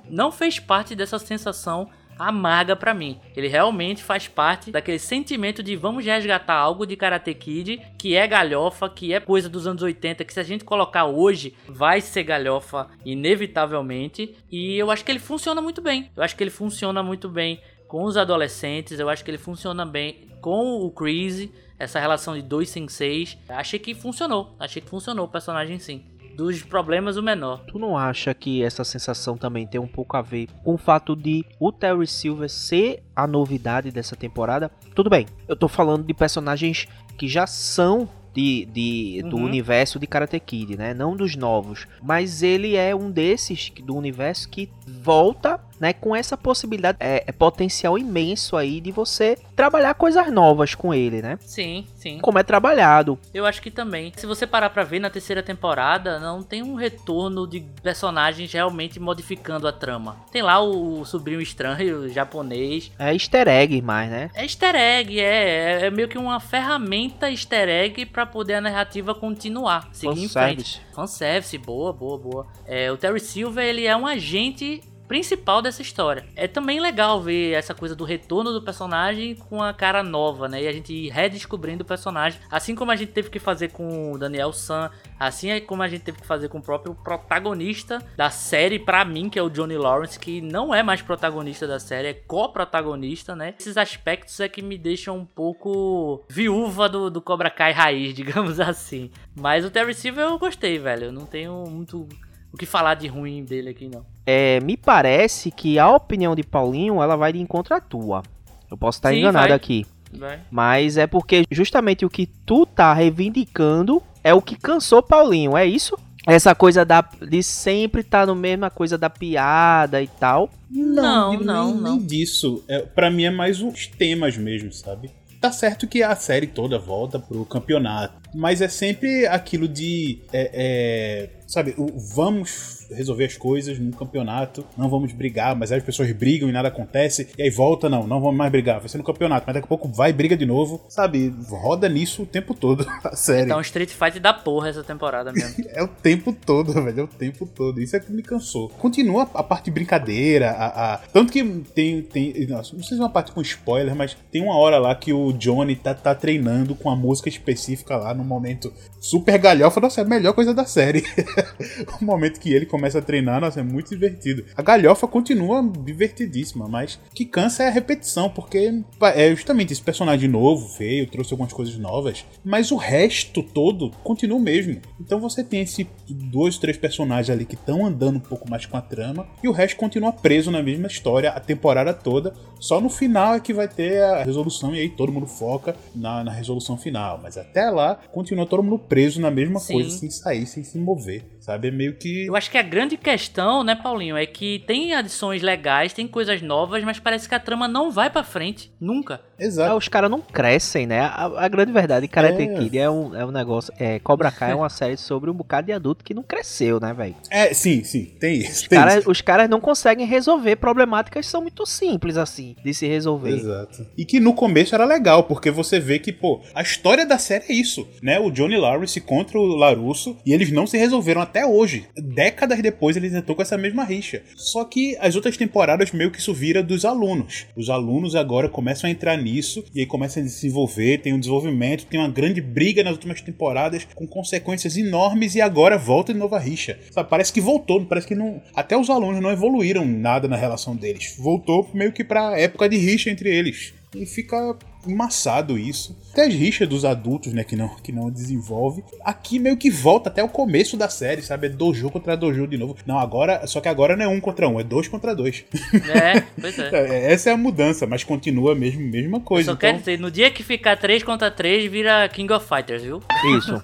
[0.09, 1.87] não fez parte dessa sensação
[2.17, 3.19] amarga pra mim.
[3.35, 8.27] Ele realmente faz parte daquele sentimento de vamos resgatar algo de Karate Kid que é
[8.27, 12.23] galhofa, que é coisa dos anos 80, que se a gente colocar hoje vai ser
[12.23, 14.35] galhofa inevitavelmente.
[14.51, 16.11] E eu acho que ele funciona muito bem.
[16.15, 19.85] Eu acho que ele funciona muito bem com os adolescentes, eu acho que ele funciona
[19.85, 21.47] bem com o Chris,
[21.77, 23.37] essa relação de dois senseis.
[23.47, 26.03] Achei que funcionou, achei que funcionou o personagem sim
[26.35, 27.63] dos problemas o menor.
[27.67, 31.15] Tu não acha que essa sensação também tem um pouco a ver com o fato
[31.15, 34.71] de o Terry Silver ser a novidade dessa temporada?
[34.95, 39.29] Tudo bem, eu tô falando de personagens que já são de, de uhum.
[39.29, 40.93] do universo de Karate Kid, né?
[40.93, 41.87] Não dos novos.
[42.01, 47.31] Mas ele é um desses do universo que volta né, com essa possibilidade, é, é,
[47.31, 51.37] potencial imenso aí de você trabalhar coisas novas com ele, né?
[51.41, 52.19] Sim, sim.
[52.19, 53.19] Como é trabalhado.
[53.33, 54.11] Eu acho que também.
[54.15, 58.99] Se você parar pra ver na terceira temporada, não tem um retorno de personagens realmente
[58.99, 60.17] modificando a trama.
[60.31, 62.91] Tem lá o, o sobrinho estranho, o japonês.
[62.97, 64.29] É easter egg mais, né?
[64.33, 65.43] É easter egg, é.
[65.43, 70.29] É, é meio que uma ferramenta easter egg pra poder a narrativa continuar, seguir em
[70.29, 70.81] frente.
[70.93, 72.47] Fanservice, boa, boa, boa.
[72.65, 74.81] É, o Terry Silver, ele é um agente
[75.13, 76.25] principal dessa história.
[76.35, 80.63] É também legal ver essa coisa do retorno do personagem com a cara nova, né?
[80.63, 84.17] E a gente redescobrindo o personagem, assim como a gente teve que fazer com o
[84.17, 88.31] Daniel San, assim é como a gente teve que fazer com o próprio protagonista da
[88.31, 92.07] série, para mim, que é o Johnny Lawrence, que não é mais protagonista da série,
[92.07, 93.53] é co-protagonista, né?
[93.59, 98.59] Esses aspectos é que me deixam um pouco viúva do, do Cobra Kai raiz, digamos
[98.59, 99.11] assim.
[99.35, 101.05] Mas o Terry Silver eu gostei, velho.
[101.05, 102.09] Eu não tenho muito
[102.53, 104.05] o que falar de ruim dele aqui, não.
[104.25, 108.21] É, me parece que a opinião de Paulinho, ela vai de encontro à tua.
[108.69, 109.57] Eu posso estar Sim, enganado vai.
[109.57, 109.85] aqui.
[110.15, 110.39] Vai.
[110.51, 115.65] Mas é porque justamente o que tu tá reivindicando é o que cansou Paulinho, é
[115.65, 115.97] isso?
[116.27, 120.49] Essa coisa da, de sempre estar tá no mesma coisa da piada e tal.
[120.69, 121.73] Não, não, não.
[121.73, 121.97] Nem, não.
[121.97, 122.63] nem disso.
[122.67, 125.09] É, para mim é mais os temas mesmo, sabe?
[125.41, 130.19] Tá certo que a série toda volta pro campeonato, mas é sempre aquilo de.
[130.31, 135.79] É, é, sabe, o, vamos resolver as coisas num campeonato, não vamos brigar, mas aí
[135.79, 138.89] as pessoas brigam e nada acontece, e aí volta, não, não vamos mais brigar, vai
[138.89, 141.33] ser no campeonato, mas daqui a pouco vai e briga de novo, sabe?
[141.49, 143.47] Roda nisso o tempo todo, a série.
[143.47, 145.65] Tá um Street Fight da porra essa temporada mesmo.
[145.69, 147.81] é o tempo todo, velho, é o tempo todo.
[147.81, 148.69] Isso é que me cansou.
[148.69, 150.97] Continua a parte de brincadeira, a, a...
[150.97, 151.43] tanto que
[151.73, 154.77] tem, tem nossa, não sei se é uma parte com spoiler, mas tem uma hora
[154.77, 159.37] lá que o Johnny tá, tá treinando com a música específica lá no momento super
[159.37, 161.03] galhofa, nossa, é a melhor coisa da série.
[162.01, 164.45] o momento que ele começa a treinar, nossa, é muito divertido.
[164.55, 168.81] A galhofa continua divertidíssima, mas que cansa é a repetição, porque
[169.15, 174.37] é justamente esse personagem novo, veio, trouxe algumas coisas novas, mas o resto todo continua
[174.37, 174.79] o mesmo.
[174.99, 178.77] Então você tem esses dois, três personagens ali que estão andando um pouco mais com
[178.77, 182.33] a trama, e o resto continua preso na mesma história a temporada toda.
[182.59, 186.23] Só no final é que vai ter a resolução, e aí todo mundo foca na,
[186.23, 187.19] na resolução final.
[187.21, 189.73] Mas até lá, continua todo mundo preso na mesma Sim.
[189.73, 191.23] coisa, sem sair, sem se mover.
[191.43, 191.67] Sabe?
[191.67, 192.25] É meio que.
[192.25, 196.41] Eu acho que a grande questão, né, Paulinho, é que tem adições legais, tem coisas
[196.41, 198.71] novas, mas parece que a trama não vai para frente.
[198.79, 199.19] Nunca.
[199.37, 199.73] Exato.
[199.73, 201.01] É, os caras não crescem, né?
[201.01, 202.57] A, a grande verdade, Karate é.
[202.57, 203.73] Kid é um, é um negócio.
[203.77, 206.93] É, Cobra Kai é uma série sobre um bocado de adulto que não cresceu, né,
[206.93, 207.15] velho?
[207.29, 208.05] É, sim, sim.
[208.19, 208.61] Tem isso.
[208.61, 209.11] Os, cara, isso.
[209.11, 213.31] os caras não conseguem resolver problemáticas são muito simples, assim, de se resolver.
[213.31, 213.85] Exato.
[213.97, 217.45] E que no começo era legal, porque você vê que, pô, a história da série
[217.49, 218.19] é isso, né?
[218.19, 221.85] O Johnny Lawrence contra o Larusso e eles não se resolveram até hoje.
[221.95, 224.21] Décadas depois eles entrou com essa mesma rixa.
[224.35, 227.45] Só que as outras temporadas meio que isso vira dos alunos.
[227.55, 231.19] Os alunos agora começam a entrar nisso e aí começam a se envolver, tem um
[231.19, 236.19] desenvolvimento, tem uma grande briga nas últimas temporadas com consequências enormes e agora volta de
[236.19, 236.77] novo a rixa.
[236.91, 238.41] Sabe, parece que voltou, parece que não.
[238.53, 241.15] Até os alunos não evoluíram nada na relação deles.
[241.17, 243.73] Voltou meio que pra época de rixa entre eles.
[243.95, 245.95] E fica embaçado isso.
[246.11, 248.83] Até as rixas dos adultos, né, que não, que não desenvolve.
[249.03, 251.47] Aqui meio que volta até o começo da série, sabe?
[251.47, 252.75] É dojo contra dojo de novo.
[252.85, 255.43] Não, agora, só que agora não é um contra um, é dois contra dois.
[255.73, 256.69] É, pois é.
[257.09, 259.49] é essa é a mudança, mas continua a mesma, mesma coisa.
[259.49, 259.69] Eu só então...
[259.69, 263.01] quero dizer, no dia que ficar três contra três, vira King of Fighters, viu?
[263.37, 263.63] Isso.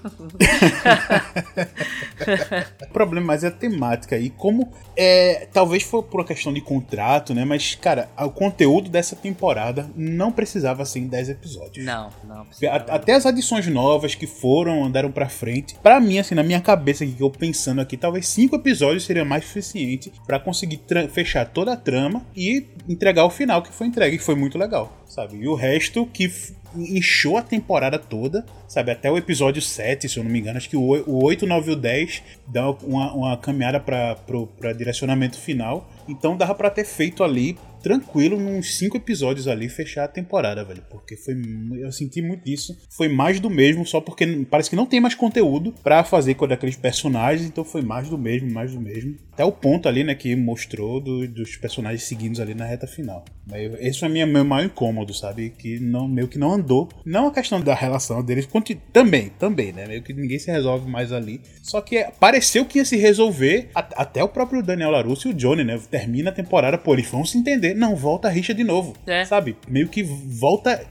[2.82, 6.60] o problema mais é a temática e como é, talvez foi por uma questão de
[6.60, 7.44] contrato, né?
[7.44, 11.84] Mas, cara, o conteúdo dessa temporada não precisava ser 10 episódios.
[11.84, 12.46] Não, não.
[12.70, 12.94] A-.
[12.94, 15.74] Até as adições novas que foram, andaram pra frente.
[15.82, 19.44] Pra mim, assim, na minha cabeça que eu pensando aqui, talvez cinco episódios seria mais
[19.44, 20.80] suficiente pra conseguir
[21.12, 24.96] fechar toda a trama e entregar o final que foi entregue, que foi muito legal,
[25.06, 25.36] sabe?
[25.38, 26.30] E o resto que
[26.76, 28.92] inchou a temporada toda, sabe?
[28.92, 30.56] Até o episódio 7, se eu não me engano.
[30.56, 34.16] Acho que o, oi- o 8, 9 e o 10 dá uma, uma caminhada pra
[34.76, 35.90] direcionamento final.
[36.08, 40.82] Então dava pra ter feito ali tranquilo, uns cinco episódios ali, fechar a temporada, velho.
[40.90, 41.34] Porque foi.
[41.80, 42.76] Eu senti muito isso.
[42.90, 46.44] Foi mais do mesmo, só porque parece que não tem mais conteúdo pra fazer com
[46.44, 49.16] aqueles personagens, então foi mais do mesmo, mais do mesmo.
[49.32, 53.24] Até o ponto ali, né, que mostrou do- dos personagens seguindo ali na reta final.
[53.80, 55.50] Esse foi minha, meu maior incômodo, sabe?
[55.58, 56.88] Que não, meio que não andou.
[57.04, 58.46] Não a questão da relação deles,
[58.92, 59.86] também, também, né?
[59.86, 61.40] Meio que ninguém se resolve mais ali.
[61.62, 63.68] Só que pareceu que ia se resolver.
[63.74, 65.78] a- até o próprio Daniel LaRusso e o Johnny, né?
[65.90, 67.69] Termina a temporada, pô, eles vão se entender.
[67.74, 68.94] Não, volta a rixa de novo.
[69.06, 69.24] É.
[69.24, 69.56] Sabe?
[69.68, 70.84] Meio que volta.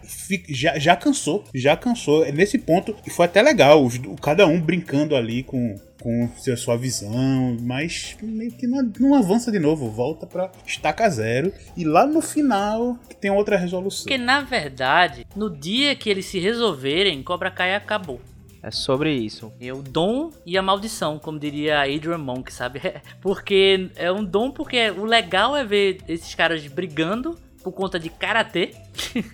[0.50, 1.44] Já, já cansou.
[1.54, 2.26] Já cansou.
[2.26, 2.96] É Nesse ponto.
[3.06, 3.84] E foi até legal.
[3.84, 5.76] os- cada um brincando ali com.
[6.02, 11.10] Com a sua visão, mas meio que não, não avança de novo, volta pra estaca
[11.10, 11.52] zero.
[11.76, 14.04] E lá no final tem outra resolução.
[14.04, 18.22] Porque na verdade, no dia que eles se resolverem, Cobra Kai acabou.
[18.62, 19.52] É sobre isso.
[19.60, 22.82] É o dom e a maldição, como diria Adrian Monk, sabe?
[23.22, 28.10] Porque é um dom porque o legal é ver esses caras brigando por conta de
[28.10, 28.74] karatê,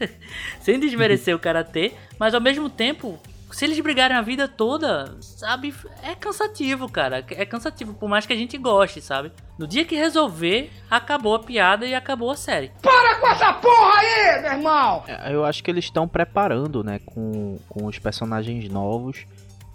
[0.60, 3.20] sem desmerecer o karatê, mas ao mesmo tempo,
[3.52, 5.74] se eles brigarem a vida toda, sabe?
[6.02, 7.24] É cansativo, cara.
[7.30, 9.32] É cansativo, por mais que a gente goste, sabe?
[9.58, 12.72] No dia que resolver, acabou a piada e acabou a série.
[12.82, 15.04] Para com essa porra aí, meu irmão!
[15.08, 19.26] É, Eu acho que eles estão preparando, né, com, com os personagens novos,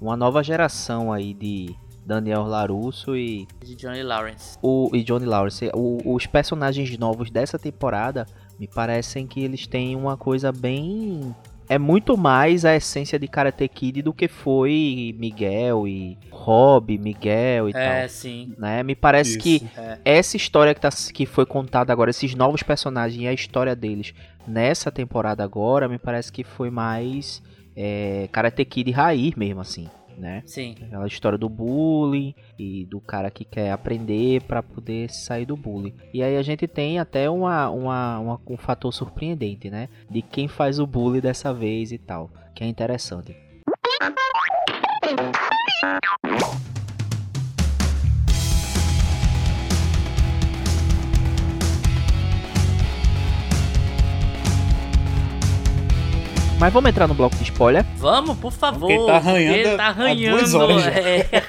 [0.00, 4.58] uma nova geração aí de Daniel Larusso e De Johnny Lawrence.
[4.62, 5.70] o e Johnny Lawrence.
[5.74, 8.26] O- os personagens novos dessa temporada
[8.58, 11.34] me parecem que eles têm uma coisa bem
[11.70, 17.68] é muito mais a essência de Karate Kid do que foi Miguel e Rob, Miguel
[17.68, 18.08] e É, tal.
[18.08, 18.52] sim.
[18.58, 18.82] Né?
[18.82, 19.38] Me parece Isso.
[19.38, 19.98] que É.
[20.04, 24.12] essa história que, tá, que foi contada agora, esses novos personagens e a história deles
[24.46, 27.40] nessa temporada agora, me parece que foi mais
[27.76, 30.42] é, Karate Kid raiz mesmo, assim, né?
[30.46, 30.74] Sim.
[30.82, 35.94] Aquela história do bullying e do cara que quer aprender pra poder sair do bullying.
[36.12, 39.88] E aí a gente tem até uma, uma, uma- um fator surpreendente, né?
[40.10, 42.30] De quem faz o bullying dessa vez e tal.
[42.54, 43.36] Que é interessante.
[56.60, 57.82] Mas vamos entrar no bloco de spoiler.
[57.96, 58.80] Vamos, por favor.
[58.86, 60.36] Porque tá arranhando porque tá há arranhando.
[60.36, 60.90] duas horas já.
[60.90, 61.22] é.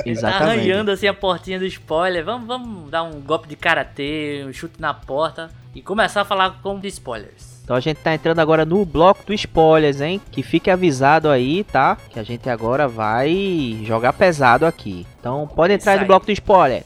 [0.00, 0.42] Tá Exatamente.
[0.60, 2.24] arranhando assim a portinha do spoiler.
[2.24, 6.60] Vamos, vamos dar um golpe de karatê, um chute na porta e começar a falar
[6.62, 7.60] com de spoilers.
[7.64, 10.20] Então a gente tá entrando agora no bloco do spoilers, hein?
[10.30, 11.96] Que fique avisado aí, tá?
[12.08, 15.06] Que a gente agora vai jogar pesado aqui.
[15.18, 16.06] Então pode entrar no aí.
[16.06, 16.84] bloco do spoiler.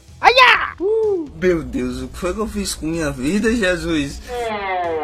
[1.41, 4.21] Meu Deus, o que foi que eu fiz com minha vida, Jesus?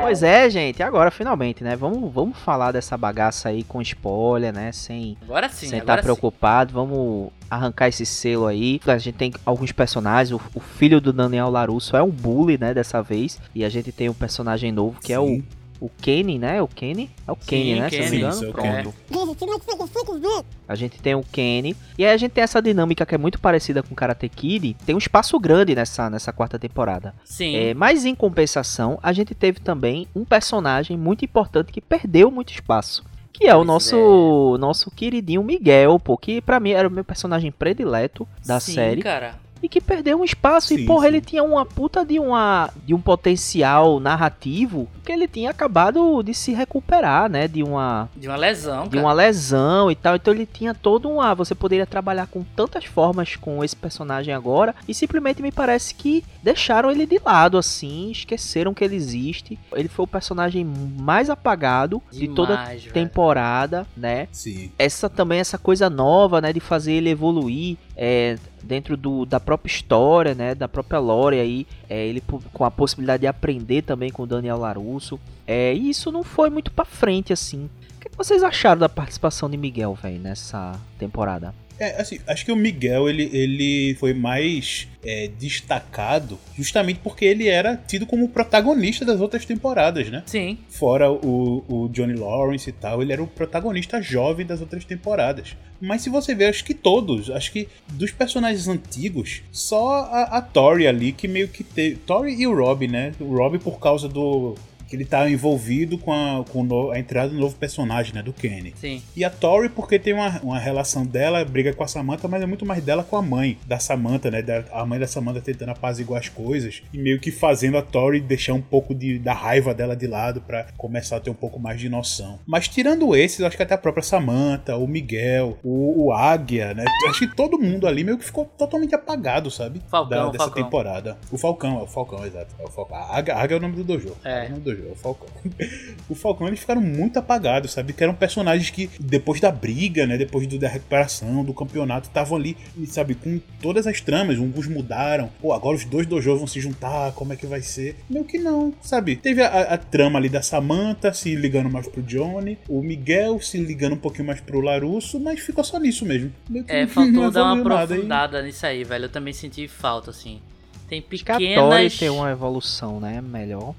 [0.02, 1.76] Pois é, gente, agora finalmente, né?
[1.76, 4.72] Vamos, vamos falar dessa bagaça aí com spoiler, né?
[4.72, 6.04] Sem Agora sim, sem estar sim.
[6.04, 8.80] preocupado, vamos arrancar esse selo aí.
[8.88, 12.74] A gente tem alguns personagens, o, o filho do Daniel Larusso é um bully, né,
[12.74, 13.39] dessa vez.
[13.54, 15.44] E a gente tem um personagem novo que é o, Sim.
[15.82, 16.62] O Kenny, né?
[16.62, 17.10] O Kenny?
[17.28, 17.89] É o Kenny, né?
[17.89, 18.24] Se eu não me Kenny.
[18.24, 18.48] engano.
[18.48, 19.36] É Pronto.
[19.36, 20.46] Kenny.
[20.67, 21.76] A gente tem o Kenny.
[21.98, 24.76] E aí a gente tem essa dinâmica que é muito parecida com Karate Kid.
[24.86, 27.15] Tem um espaço grande nessa, nessa quarta temporada.
[27.26, 27.56] Sim.
[27.56, 32.54] É, mas em compensação, a gente teve também um personagem muito importante que perdeu muito
[32.54, 33.04] espaço.
[33.34, 37.52] Que é o nosso nosso queridinho Miguel, pô, que pra mim era o meu personagem
[37.52, 39.02] predileto da Sim, série.
[39.02, 39.36] cara.
[39.62, 40.74] E que perdeu um espaço.
[40.74, 41.08] e, Sim, porra, sim.
[41.08, 46.34] ele tinha uma puta de, uma, de um potencial narrativo que ele tinha acabado de
[46.34, 47.47] se recuperar, né?
[47.47, 49.02] De uma, De uma lesão, de cara.
[49.02, 50.15] uma lesão e tal.
[50.15, 51.34] Então ele tinha todo uma.
[51.36, 54.76] Você poderia trabalhar com tantas formas com esse personagem agora.
[54.88, 58.12] E simplesmente me parece que deixaram ele de lado, assim.
[58.12, 59.58] Esqueceram que ele existe.
[59.74, 62.93] Ele foi o personagem mais apagado de toda a Demais, velho.
[62.93, 64.28] temporada, né?
[64.32, 64.71] Sim.
[64.78, 66.54] Essa também, essa coisa nova, né?
[66.54, 67.78] De fazer ele evoluir.
[67.95, 72.21] É, dentro do, da própria história, né, da própria lore aí, é, ele
[72.54, 76.50] com a possibilidade de aprender também com o Daniel Larusso, é, e isso não foi
[76.50, 77.69] muito pra frente assim.
[77.97, 81.54] O que que vocês acharam da participação de Miguel, velho, nessa temporada?
[81.82, 87.48] É, assim, acho que o Miguel ele, ele foi mais é, destacado justamente porque ele
[87.48, 90.22] era tido como protagonista das outras temporadas, né?
[90.28, 90.60] Sim.
[90.70, 95.56] Fora o, o Johnny Lawrence e tal, ele era o protagonista jovem das outras temporadas.
[95.82, 100.41] Mas se você ver, acho que todos, acho que dos personagens antigos, só a, a
[100.41, 101.96] Tori ali que meio que teve.
[101.96, 103.12] Tori e o Rob, né?
[103.20, 104.54] O Rob por causa do.
[104.91, 108.21] Que ele tá envolvido com a, com a entrada do novo personagem, né?
[108.21, 108.73] Do Kenny.
[108.75, 109.01] Sim.
[109.15, 112.45] E a Tori, porque tem uma, uma relação dela, briga com a Samantha, mas é
[112.45, 114.41] muito mais dela com a mãe da Samantha, né?
[114.41, 118.19] Da, a mãe da Samantha tentando apaziguar as coisas e meio que fazendo a Tori
[118.19, 121.58] deixar um pouco de, da raiva dela de lado para começar a ter um pouco
[121.58, 122.39] mais de noção.
[122.45, 126.84] Mas tirando esses, acho que até a própria Samantha, o Miguel, o, o Águia, né?
[127.08, 129.82] Acho que todo mundo ali meio que ficou totalmente apagado, sabe?
[129.89, 130.63] Falcão, da, dessa Falcão.
[130.63, 131.17] temporada.
[131.32, 132.54] O Falcão, é o Falcão, exato.
[132.60, 132.97] É o Falcão.
[132.97, 134.17] A Águia, é o nome do dojo.
[134.25, 134.41] É.
[134.41, 135.28] É o nome do dojo, o Falcão.
[136.10, 137.94] o Falcão, eles ficaram muito apagados, sabe?
[137.94, 140.17] Que eram personagens que, depois da briga, né?
[140.17, 142.58] Depois do, da recuperação, do campeonato, estavam ali,
[142.88, 143.15] sabe?
[143.15, 144.38] Com todas as tramas.
[144.38, 145.29] Alguns mudaram.
[145.42, 147.96] Pô, agora os dois dojos vão se juntar, como é que vai ser?
[148.10, 149.15] Meio que não, sabe?
[149.15, 153.58] Teve a, a trama ali da Samantha se ligando mais pro Johnny, o Miguel se
[153.58, 156.32] ligando um pouquinho mais pro Larusso, mas ficou só nisso mesmo.
[156.50, 159.06] Meio que É, faltou dar uma aprofundada nisso aí, velho.
[159.06, 160.42] Eu também senti falta, assim.
[160.88, 161.98] Tem pequenas.
[161.98, 163.21] tem uma evolução, né?
[163.21, 163.73] Melhor.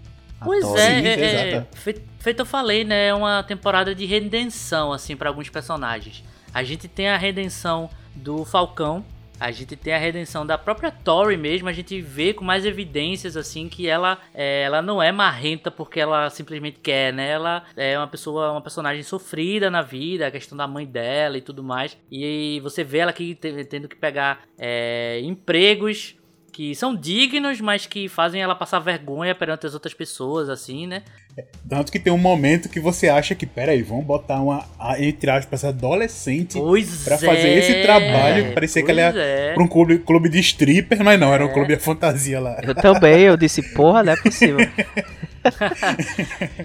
[0.45, 0.81] Pois Tori.
[0.81, 1.77] é, Sim, é, é, exato.
[1.77, 3.07] fe- feito eu falei, né?
[3.09, 6.23] É uma temporada de redenção, assim, pra alguns personagens.
[6.55, 9.05] A gente tem a redenção do Falcão,
[9.41, 13.37] a gente tem a redenção da própria Tori mesmo, a gente vê com mais evidências,
[13.37, 17.31] assim, que ela, é, ela não é marrenta porque ela simplesmente quer, né?
[17.31, 21.41] Ela é uma pessoa, uma personagem sofrida na vida, a questão da mãe dela e
[21.41, 21.97] tudo mais.
[22.11, 26.15] E você vê ela aqui te- tendo que pegar é, empregos
[26.53, 31.03] que são dignos, mas que fazem ela passar vergonha perante as outras pessoas, assim, né?
[31.67, 35.31] Tanto que tem um momento que você acha que, peraí, vamos botar uma, a- entre
[35.31, 38.49] aspas, adolescente Pois pra é, fazer esse trabalho.
[38.49, 39.55] que Parecia que ela ia é.
[39.55, 41.53] pra um clube, clube de stripper, mas não, era um É.
[41.55, 42.61] clube de fantasia lá.
[42.63, 44.59] Eu também, eu disse, porra, não é possível.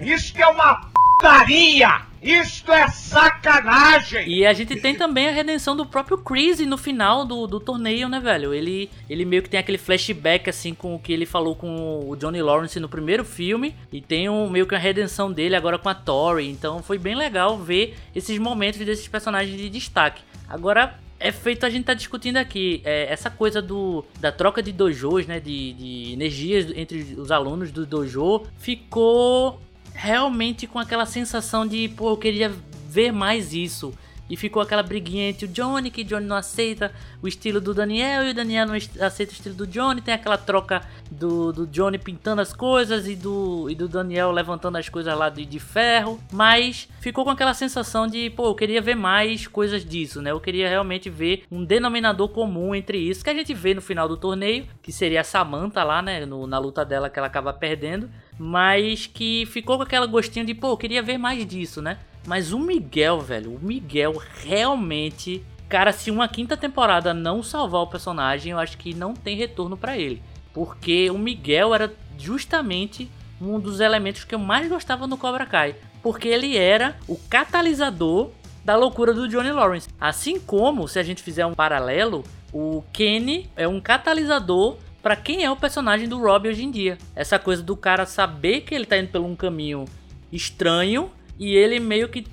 [0.02, 2.06] Isso é uma putaria!
[2.22, 4.28] Isto é sacanagem!
[4.28, 8.08] E a gente tem também a redenção do próprio Chris no final do, do torneio,
[8.08, 8.54] né, velho?
[8.54, 12.16] Ele, ele meio que tem aquele flashback, assim, com o que ele falou com o
[12.16, 13.74] Johnny Lawrence no primeiro filme.
[13.92, 16.48] E tem um, meio que a redenção dele agora com a Tori.
[16.48, 20.22] Então foi bem legal ver esses momentos desses personagens de destaque.
[20.48, 24.72] Agora, é feito a gente tá discutindo aqui é, essa coisa do da troca de
[24.72, 29.60] dojos, né, de, de energias entre os alunos do dojo, ficou
[29.98, 32.52] realmente com aquela sensação de, pô, eu queria
[32.88, 33.92] ver mais isso.
[34.30, 36.92] E ficou aquela briguinha entre o Johnny, que o Johnny não aceita
[37.22, 40.02] o estilo do Daniel e o Daniel não aceita o estilo do Johnny.
[40.02, 44.76] Tem aquela troca do, do Johnny pintando as coisas e do, e do Daniel levantando
[44.76, 46.20] as coisas lá de, de ferro.
[46.30, 50.30] Mas ficou com aquela sensação de, pô, eu queria ver mais coisas disso, né?
[50.30, 53.24] Eu queria realmente ver um denominador comum entre isso.
[53.24, 56.26] Que a gente vê no final do torneio, que seria a Samantha lá, né?
[56.26, 58.10] No- na luta dela que ela acaba perdendo.
[58.38, 61.98] Mas que ficou com aquela gostinho de, pô, eu queria ver mais disso, né?
[62.26, 65.44] Mas o Miguel, velho, o Miguel realmente.
[65.68, 69.76] Cara, se uma quinta temporada não salvar o personagem, eu acho que não tem retorno
[69.76, 70.22] pra ele.
[70.52, 73.10] Porque o Miguel era justamente
[73.40, 75.74] um dos elementos que eu mais gostava no Cobra Kai.
[76.02, 78.30] Porque ele era o catalisador
[78.64, 79.88] da loucura do Johnny Lawrence.
[80.00, 84.76] Assim como, se a gente fizer um paralelo, o Kenny é um catalisador
[85.08, 86.98] pra quem é o personagem do Rob hoje em dia.
[87.16, 89.86] Essa coisa do cara saber que ele tá indo por um caminho
[90.30, 92.26] estranho e ele meio que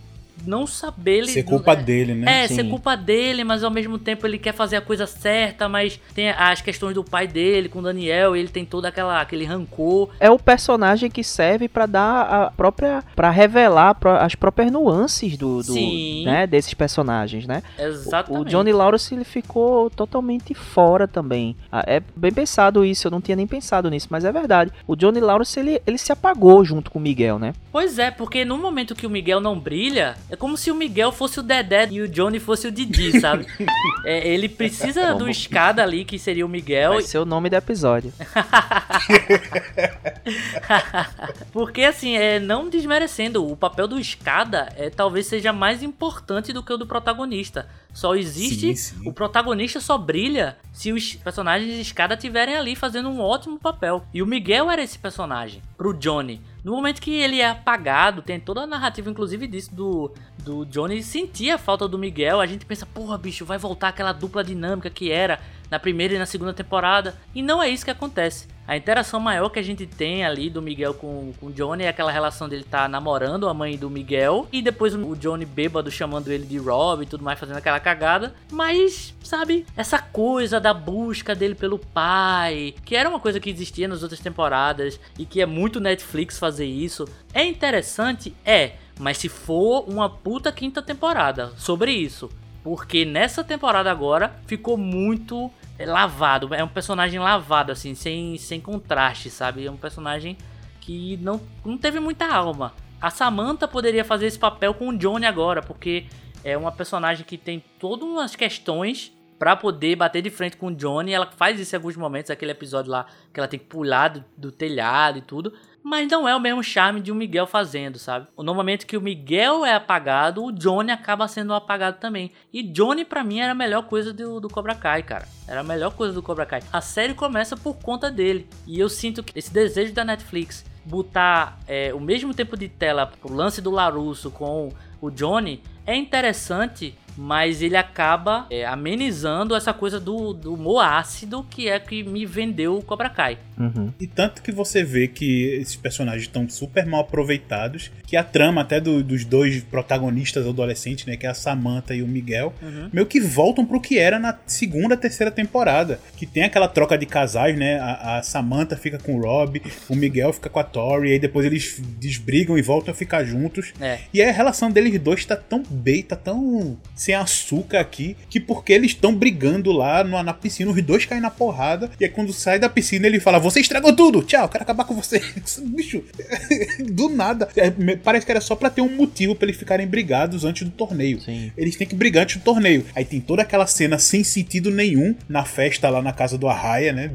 [0.46, 2.43] não saber ele Ser culpa é, dele, né?
[2.43, 2.56] é, Sim.
[2.56, 6.30] ser culpa dele, mas ao mesmo tempo ele quer fazer a coisa certa, mas tem
[6.30, 10.10] as questões do pai dele com o Daniel, e ele tem todo aquela, aquele rancor.
[10.20, 13.04] É o personagem que serve pra dar a própria.
[13.16, 16.24] pra revelar as próprias nuances do, do Sim.
[16.26, 17.62] né, desses personagens, né?
[17.78, 18.41] Exatamente.
[18.41, 21.56] O Johnny Lawrence ele ficou totalmente fora também.
[21.72, 24.72] Ah, É bem pensado isso, eu não tinha nem pensado nisso, mas é verdade.
[24.88, 27.54] O Johnny Lawrence ele, ele se apagou junto com o Miguel, né?
[27.72, 31.13] Pois é, porque no momento que o Miguel não brilha, é como se o Miguel
[31.13, 33.47] fosse o Dedé e o Johnny fosse o Didi, sabe?
[34.05, 36.93] É, ele precisa do escada ali, que seria o Miguel.
[36.93, 38.13] Vai ser o nome do episódio.
[41.51, 46.61] Porque assim, é, não desmerecendo, o papel do escada é, talvez seja mais importante do
[46.61, 47.67] que o do protagonista.
[47.91, 48.75] Só existe.
[48.75, 49.09] Sim, sim.
[49.09, 54.05] O protagonista só brilha se os personagens de escada estiverem ali fazendo um ótimo papel.
[54.13, 56.39] E o Miguel era esse personagem pro Johnny.
[56.66, 61.03] No momento que ele é apagado, tem toda a narrativa, inclusive, disso do, do Johnny
[61.03, 62.41] sentir a falta do Miguel.
[62.41, 65.39] A gente pensa, porra, bicho, vai voltar aquela dupla dinâmica que era
[65.70, 67.16] na primeira e na segunda temporada.
[67.36, 68.47] E não é isso que acontece.
[68.68, 71.88] A interação maior que a gente tem ali do Miguel com, com o Johnny é
[71.88, 74.47] aquela relação dele tá namorando a mãe do Miguel.
[74.51, 78.34] E depois o Johnny bêbado chamando ele de Rob e tudo mais, fazendo aquela cagada.
[78.51, 83.88] Mas, sabe, essa coisa da busca dele pelo pai, que era uma coisa que existia
[83.88, 87.07] nas outras temporadas e que é muito Netflix fazer isso.
[87.34, 88.36] É interessante?
[88.43, 88.74] É.
[88.99, 92.32] Mas se for uma puta quinta temporada sobre isso.
[92.63, 96.53] Porque nessa temporada agora ficou muito lavado.
[96.53, 99.65] É um personagem lavado, assim, sem, sem contraste, sabe?
[99.65, 100.38] É um personagem
[100.80, 102.73] que não, não teve muita alma.
[103.01, 106.05] A Samantha poderia fazer esse papel com o Johnny agora, porque
[106.43, 110.76] é uma personagem que tem todas umas questões para poder bater de frente com o
[110.76, 111.11] Johnny.
[111.11, 114.23] Ela faz isso em alguns momentos, aquele episódio lá que ela tem que pular do,
[114.38, 115.53] do telhado e tudo.
[115.86, 118.25] Mas não é o mesmo charme de o Miguel fazendo, sabe?
[118.36, 122.31] No momento que o Miguel é apagado, o Johnny acaba sendo apagado também.
[122.51, 125.27] E Johnny, para mim, era a melhor coisa do, do Cobra Kai, cara.
[125.47, 126.63] Era a melhor coisa do Cobra Kai.
[126.73, 128.49] A série começa por conta dele.
[128.65, 133.05] E eu sinto que esse desejo da Netflix botar é, o mesmo tempo de tela
[133.05, 134.69] pro lance do Larusso com
[134.99, 141.45] o Johnny é interessante mas ele acaba é, amenizando essa coisa do, do humor ácido
[141.49, 143.38] que é que me vendeu o Cobra Kai.
[143.57, 143.91] Uhum.
[143.99, 148.61] E tanto que você vê que esses personagens estão super mal aproveitados, que a trama
[148.61, 152.89] até do, dos dois protagonistas adolescentes, né, que é a Samantha e o Miguel, uhum.
[152.91, 157.05] meio que voltam pro que era na segunda, terceira temporada, que tem aquela troca de
[157.05, 161.09] casais, né, a, a Samantha fica com o Rob, o Miguel fica com a Tori,
[161.09, 163.74] e aí depois eles desbrigam e voltam a ficar juntos.
[163.80, 163.99] É.
[164.13, 168.74] E a relação deles dois tá tão bem, tá tão sem açúcar aqui, que porque
[168.74, 172.34] eles estão brigando lá na, na, piscina, os dois caem na porrada, e aí quando
[172.34, 175.22] sai da piscina ele fala: Você estragou tudo, tchau, quero acabar com você.
[175.62, 176.03] Bicho,
[176.91, 177.47] do nada.
[177.56, 177.70] É,
[178.03, 181.22] parece que era só pra ter um motivo para eles ficarem brigados antes do torneio.
[181.22, 181.51] Sim.
[181.56, 182.86] Eles têm que brigar antes do torneio.
[182.95, 186.91] Aí tem toda aquela cena sem sentido nenhum na festa lá na casa do Arraia,
[186.91, 187.12] né?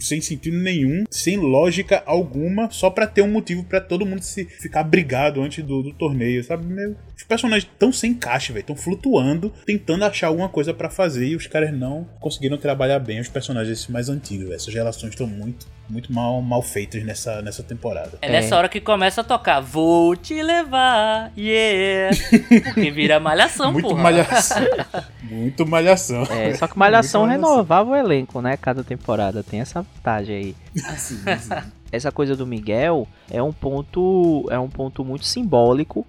[0.00, 4.46] Sem sentido nenhum, sem lógica alguma, só para ter um motivo para todo mundo se
[4.46, 6.64] ficar brigado antes do, do torneio, sabe?
[6.64, 9.33] Meu, os personagens tão sem caixa, velho, tão flutuando
[9.66, 13.86] tentando achar alguma coisa para fazer e os caras não conseguiram trabalhar bem os personagens
[13.88, 14.50] mais antigos.
[14.50, 18.18] Essas relações estão muito, muito mal, mal feitas nessa, nessa temporada.
[18.22, 18.58] É nessa é.
[18.58, 22.16] hora que começa a tocar Vou te levar, yeah!
[22.64, 24.02] Porque vira malhação, Muito porra.
[24.02, 24.62] malhação.
[25.22, 26.22] muito malhação.
[26.24, 28.56] É, só que malhação renovava o elenco, né?
[28.56, 30.56] Cada temporada tem essa vantagem aí.
[30.96, 31.72] sim, sim.
[31.90, 36.04] Essa coisa do Miguel é um ponto é um ponto muito simbólico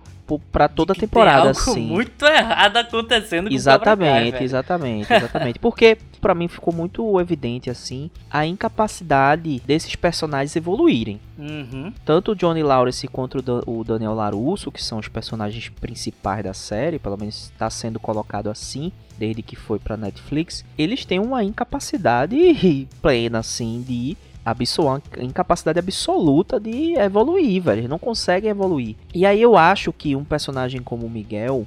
[0.51, 1.85] para toda a temporada, tem algo assim.
[1.85, 5.59] muito errado acontecendo com Exatamente, o Kai, exatamente, exatamente.
[5.59, 11.19] Porque para mim ficou muito evidente assim a incapacidade desses personagens evoluírem.
[11.37, 11.93] Uhum.
[12.03, 16.97] Tanto o Johnny Lawrence quanto o Daniel Larusso, que são os personagens principais da série,
[16.97, 22.35] pelo menos está sendo colocado assim desde que foi para Netflix, eles têm uma incapacidade
[23.01, 27.79] plena assim de absoluta, incapacidade absoluta de evoluir, velho.
[27.79, 28.95] Eles não conseguem evoluir.
[29.13, 31.65] E aí eu acho que um personagem como o Miguel,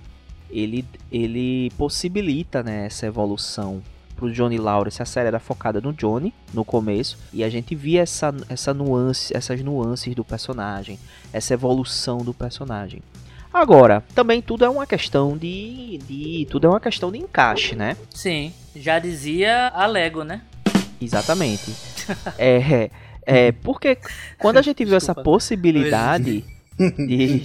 [0.49, 3.83] ele, ele possibilita né, essa evolução
[4.15, 5.03] pro Johnny Lawrence.
[5.03, 9.37] A série era focada no Johnny no começo e a gente via essa, essa nuance,
[9.37, 10.99] essas nuances do personagem,
[11.33, 13.03] essa evolução do personagem.
[13.53, 17.97] Agora, também tudo é uma questão de, de tudo é uma questão de encaixe, né?
[18.11, 20.43] Sim, já dizia a Lego, né?
[21.01, 21.73] Exatamente.
[22.39, 22.91] É,
[23.23, 23.99] é, porque
[24.39, 26.45] quando a gente viu essa possibilidade
[26.79, 27.43] de.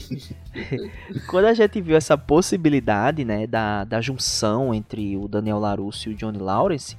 [1.28, 6.14] quando a gente viu essa possibilidade, né, da, da junção entre o Daniel LaRusso e
[6.14, 6.96] o Johnny Lawrence,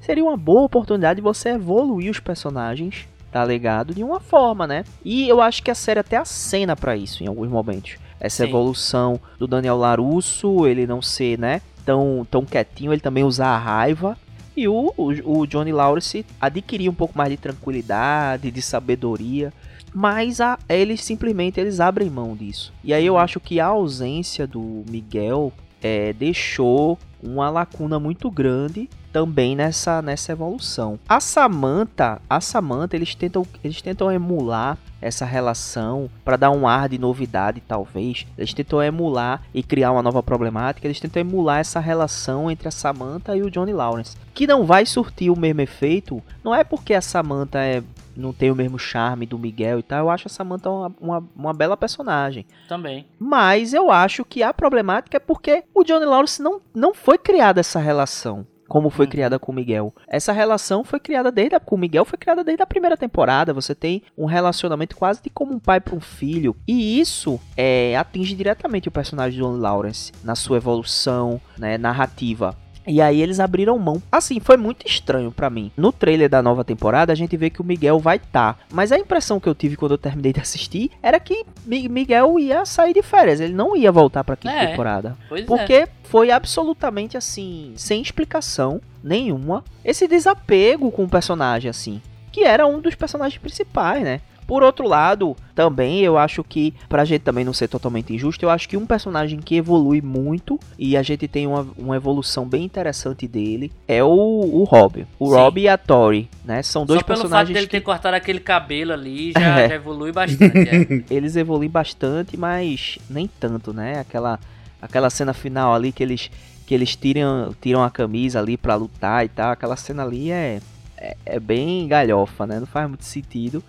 [0.00, 3.94] seria uma boa oportunidade de você evoluir os personagens, tá ligado?
[3.94, 4.84] De uma forma, né?
[5.04, 7.96] E eu acho que a série até acena para isso em alguns momentos.
[8.18, 8.48] Essa Sim.
[8.48, 13.58] evolução do Daniel LaRusso, ele não ser, né, tão, tão quietinho, ele também usar a
[13.58, 14.16] raiva
[14.56, 19.52] e o, o, o Johnny Lawrence adquiria um pouco mais de tranquilidade, de sabedoria,
[19.92, 22.72] mas a, eles simplesmente eles abrem mão disso.
[22.82, 25.52] E aí eu acho que a ausência do Miguel
[25.82, 30.98] é, deixou uma lacuna muito grande também nessa, nessa evolução.
[31.08, 36.88] A Samantha, a Samantha, eles tentam, eles tentam emular essa relação para dar um ar
[36.88, 38.26] de novidade, talvez.
[38.36, 40.86] Eles tentam emular e criar uma nova problemática.
[40.86, 44.84] Eles tentam emular essa relação entre a Samantha e o Johnny Lawrence, que não vai
[44.84, 46.22] surtir o mesmo efeito.
[46.42, 47.82] Não é porque a Samantha é
[48.16, 50.00] não tem o mesmo charme do Miguel e tal.
[50.00, 52.46] Eu acho a Samantha uma, uma, uma, bela personagem.
[52.68, 53.06] Também.
[53.18, 57.60] Mas eu acho que a problemática é porque o Johnny Lawrence não, não foi criada
[57.60, 59.10] essa relação como foi uhum.
[59.10, 59.94] criada com o Miguel.
[60.08, 63.52] Essa relação foi criada desde a, com o Miguel foi criada desde a primeira temporada.
[63.52, 67.96] Você tem um relacionamento quase de como um pai para um filho e isso é,
[67.96, 72.56] atinge diretamente o personagem de John Lawrence na sua evolução, né, narrativa.
[72.86, 74.02] E aí eles abriram mão.
[74.10, 75.70] Assim, foi muito estranho para mim.
[75.76, 78.54] No trailer da nova temporada, a gente vê que o Miguel vai estar.
[78.54, 82.38] Tá, mas a impressão que eu tive quando eu terminei de assistir era que Miguel
[82.38, 83.40] ia sair de férias.
[83.40, 85.16] Ele não ia voltar pra quinta é, temporada.
[85.46, 85.88] porque é.
[86.02, 89.62] foi absolutamente assim, sem explicação nenhuma.
[89.84, 92.02] Esse desapego com o personagem, assim.
[92.32, 94.20] Que era um dos personagens principais, né?
[94.46, 98.50] Por outro lado, também eu acho que, pra gente também não ser totalmente injusto, eu
[98.50, 102.64] acho que um personagem que evolui muito e a gente tem uma, uma evolução bem
[102.64, 105.06] interessante dele é o, o Rob.
[105.18, 105.34] O Sim.
[105.34, 106.62] Rob e a Tori, né?
[106.62, 109.68] São dois Só pelo fato personagens dele que ter cortado aquele cabelo ali, já, É.
[109.68, 110.58] já evolui bastante.
[110.68, 111.04] é.
[111.14, 114.00] eles evoluem bastante, mas nem tanto, né?
[114.00, 114.38] Aquela,
[114.80, 116.30] aquela cena final ali que eles
[116.66, 120.60] que eles tiram, tiram a camisa ali pra lutar e tal, aquela cena ali é,
[121.04, 122.58] é, é bem galhofa, né?
[122.58, 123.62] Não faz muito sentido.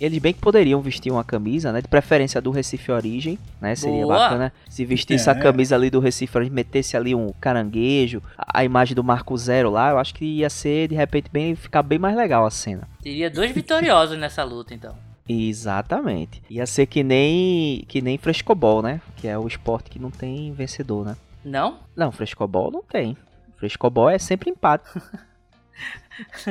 [0.00, 1.80] Eles bem que poderiam vestir uma camisa, né?
[1.80, 3.74] De preferência do Recife Origem, né?
[3.74, 4.18] Seria Boa.
[4.18, 5.40] bacana se vestisse a É.
[5.40, 9.70] camisa ali do Recife Origem, metesse ali um caranguejo, a, a imagem do Marco Zero
[9.70, 12.86] lá, eu acho que ia ser, de repente, bem, ficar bem mais legal a cena.
[13.02, 14.94] Teria dois vitoriosos nessa luta, então.
[15.28, 16.42] Exatamente.
[16.50, 19.00] Ia ser que nem que nem frescobol, né?
[19.16, 21.16] Que é o esporte que não tem vencedor, né?
[21.44, 21.78] Não?
[21.96, 23.16] Não, frescobol não tem.
[23.56, 24.84] Frescobol é sempre empate.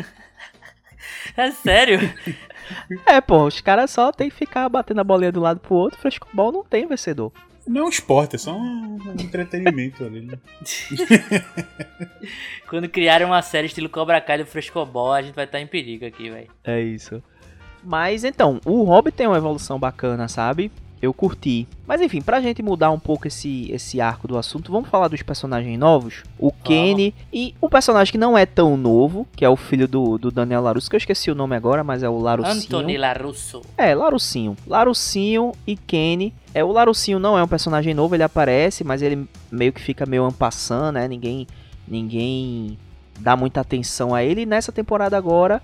[1.38, 1.99] É sério?
[3.05, 5.99] é, pô, os caras só tem que ficar batendo a bolinha do lado pro outro.
[5.99, 7.32] Frescobol não tem vencedor.
[7.67, 10.38] Não é um esporte, é só um, entretenimento ali, né?
[12.69, 16.05] Quando criarem uma série estilo Cobra Kai do Frescobol, a gente vai estar em perigo
[16.05, 16.47] aqui, velho.
[16.63, 17.23] É isso.
[17.84, 20.71] Mas então, o Hobbit tem uma evolução bacana, sabe?
[21.06, 21.68] Eu curti.
[21.86, 25.22] Mas enfim, pra gente mudar um pouco esse, esse arco do assunto, vamos falar dos
[25.22, 26.24] personagens novos.
[26.39, 30.18] O Kenny e um personagem que não é tão novo, que é o filho do,
[30.18, 32.56] do Daniel Larusso, que eu esqueci o nome agora, mas é o Larucinho.
[32.56, 33.62] Anthony LaRusso.
[33.78, 34.58] É, Larucinho.
[34.66, 36.34] Larucinho e Kenny.
[36.56, 40.08] É, o Larucinho não é um personagem novo, ele aparece, mas ele meio que fica
[40.08, 41.08] meio ampassando, né?
[41.08, 41.45] Ninguém,
[41.88, 42.80] ninguém
[43.20, 44.41] dá muita atenção a ele.
[44.41, 45.62] E nessa temporada agora,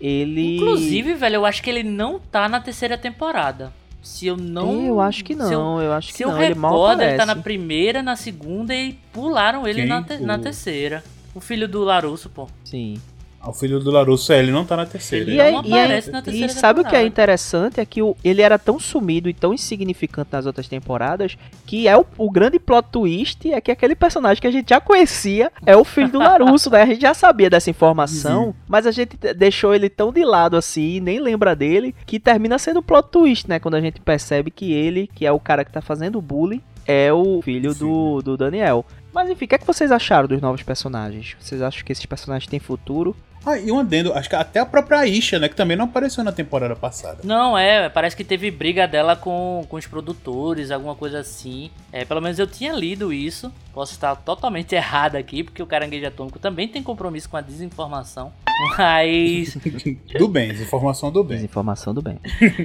[0.00, 0.56] ele...
[0.56, 3.72] Inclusive, velho, eu acho que ele não tá na terceira temporada.
[4.06, 4.86] Se eu não.
[4.86, 7.00] Eu acho que se eu- não, eu acho Se que eu não, ele mal recordo,
[7.02, 7.26] ele aparece.
[7.28, 9.88] tá na primeira, na segunda e pularam ele Quem?
[9.88, 11.02] na, te- na terceira.
[11.34, 12.48] O filho do Larusso, pô.
[12.64, 12.98] Sim.
[13.46, 15.24] O filho do Larusso, é, ele não tá na terceira.
[15.30, 17.80] Ele E, aí, não e, na terceira e sabe o que é interessante?
[17.80, 21.36] É que o- ele era tão sumido e tão insignificante nas outras temporadas
[21.66, 24.80] que é o, o grande plot twist é que aquele personagem que a gente já
[24.80, 26.82] conhecia é o filho do Larusso, né?
[26.82, 30.56] A gente já sabia dessa informação, mas a gente de- deixou ele tão de lado
[30.56, 33.58] assim, nem lembra dele, que termina sendo plot twist, né?
[33.58, 36.60] Quando a gente percebe que ele, que é o cara que tá fazendo o bullying,
[36.86, 38.84] é o filho do, do Daniel.
[39.12, 41.36] Mas enfim, o que, é que vocês acharam dos novos personagens?
[41.40, 43.16] Vocês acham que esses personagens têm futuro?
[43.46, 46.24] Ah, e um adendo, acho que até a própria Aisha, né, que também não apareceu
[46.24, 47.18] na temporada passada.
[47.22, 51.70] Não, é, parece que teve briga dela com, com os produtores, alguma coisa assim.
[51.92, 53.52] É, pelo menos eu tinha lido isso.
[53.72, 58.32] Posso estar totalmente errado aqui, porque o Caranguejo Atômico também tem compromisso com a desinformação.
[58.78, 59.56] Mas.
[60.18, 61.36] Do bem, informação do bem.
[61.36, 62.18] Desinformação do bem.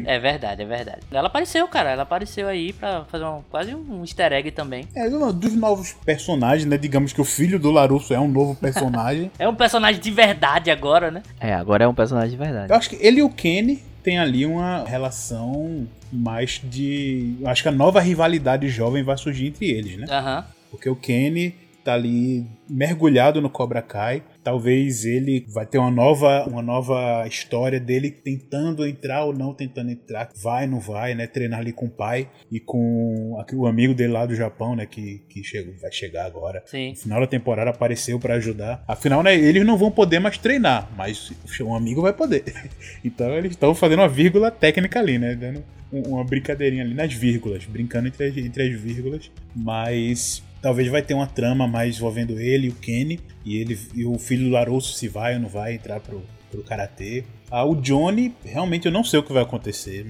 [0.05, 0.99] é verdade, é verdade.
[1.11, 1.89] Ela apareceu, cara.
[1.91, 4.87] Ela apareceu aí pra fazer um, quase um easter egg também.
[4.95, 8.55] É, do- dos novos personagens, né, digamos que o filho do Larusso é um novo
[8.55, 9.29] personagem.
[9.37, 11.21] É um personagem de verdade agora, né?
[11.39, 12.71] É, agora é um personagem de verdade.
[12.71, 17.35] Eu acho que ele e o Kenny têm ali uma relação mais de...
[17.45, 20.07] Acho que a nova rivalidade jovem vai surgir entre eles, né?
[20.09, 20.45] Aham.
[20.69, 24.23] Porque o Kenny tá ali mergulhado no Cobra Kai.
[24.43, 29.91] Talvez ele vai ter uma nova, uma nova história dele tentando entrar ou não tentando
[29.91, 30.29] entrar.
[30.41, 31.27] Vai, não vai, né?
[31.27, 34.85] Treinar ali com o pai e com o amigo dele lá do Japão, né?
[34.85, 36.63] Que, que chegou, vai chegar agora.
[36.65, 36.89] Sim.
[36.89, 38.83] No final da temporada apareceu pra ajudar.
[38.87, 39.35] Afinal, né?
[39.35, 41.31] Eles não vão poder mais treinar, mas
[41.61, 42.43] um amigo vai poder.
[43.03, 45.35] Então eles estão fazendo uma vírgula técnica ali, né?
[45.35, 49.31] Dando um- uma brincadeirinha ali nas vírgulas, brincando entre as, entre as vírgulas.
[49.55, 53.19] Mas talvez vai ter uma trama mais envolvendo ele e o Kenny.
[53.45, 56.63] E, ele, e o filho do Larusso se vai ou não vai entrar pro, pro
[56.63, 57.23] Karatê.
[57.49, 60.05] Ah, o Johnny, realmente eu não sei o que vai acontecer.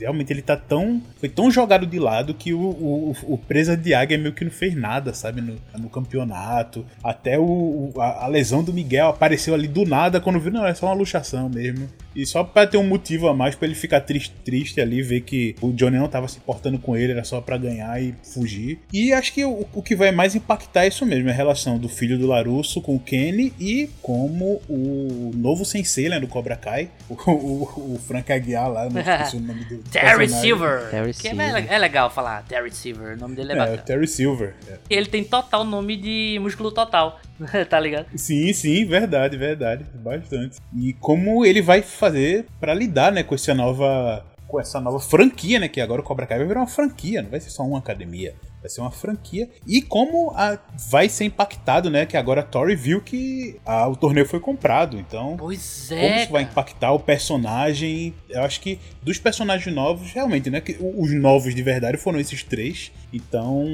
[0.00, 1.02] Realmente ele tá tão.
[1.18, 4.50] Foi tão jogado de lado que o, o, o Presa de Águia meio que não
[4.50, 5.40] fez nada, sabe?
[5.42, 6.84] No, no campeonato.
[7.04, 10.72] Até o- a, a lesão do Miguel apareceu ali do nada quando viu, não, é
[10.74, 11.88] só uma luxação mesmo.
[12.16, 15.20] E só pra ter um motivo a mais pra ele ficar triste, triste ali, ver
[15.20, 18.80] que o Johnny não tava se importando com ele, era só pra ganhar e fugir.
[18.92, 21.88] E acho que o, o que vai mais impactar é isso mesmo, a relação do
[21.88, 26.88] filho do Larusso com o Kenny e como o novo sensei, né, do Cobra Kai,
[27.08, 30.28] o, o, o Frank Aguiar lá, não esqueci o nome do Terry.
[30.28, 30.90] Silver.
[30.90, 31.66] Terry que é, Silver.
[31.72, 33.16] é legal falar Terry Silver.
[33.16, 33.76] O nome dele é, É, bacana.
[33.76, 34.54] o Terry Silver.
[34.68, 34.78] é.
[34.88, 37.20] Ele tem total nome de músculo total.
[37.68, 38.06] tá ligado?
[38.16, 40.56] Sim, sim, verdade, verdade, bastante.
[40.74, 42.05] E como ele vai fazer
[42.60, 46.24] pra lidar, né, com essa nova com essa nova franquia, né, que agora o Cobra
[46.24, 49.50] Kai vai virar uma franquia, não vai ser só uma academia, vai ser uma franquia.
[49.66, 50.56] E como a-
[50.88, 54.96] vai ser impactado, né, que agora a Tori viu que a- o torneio foi comprado,
[55.00, 56.22] então Pois como é.
[56.22, 58.14] isso vai impactar o personagem?
[58.30, 60.60] Eu acho que dos personagens novos, realmente, né?
[60.60, 62.92] Que os novos de verdade foram esses três.
[63.12, 63.64] Então,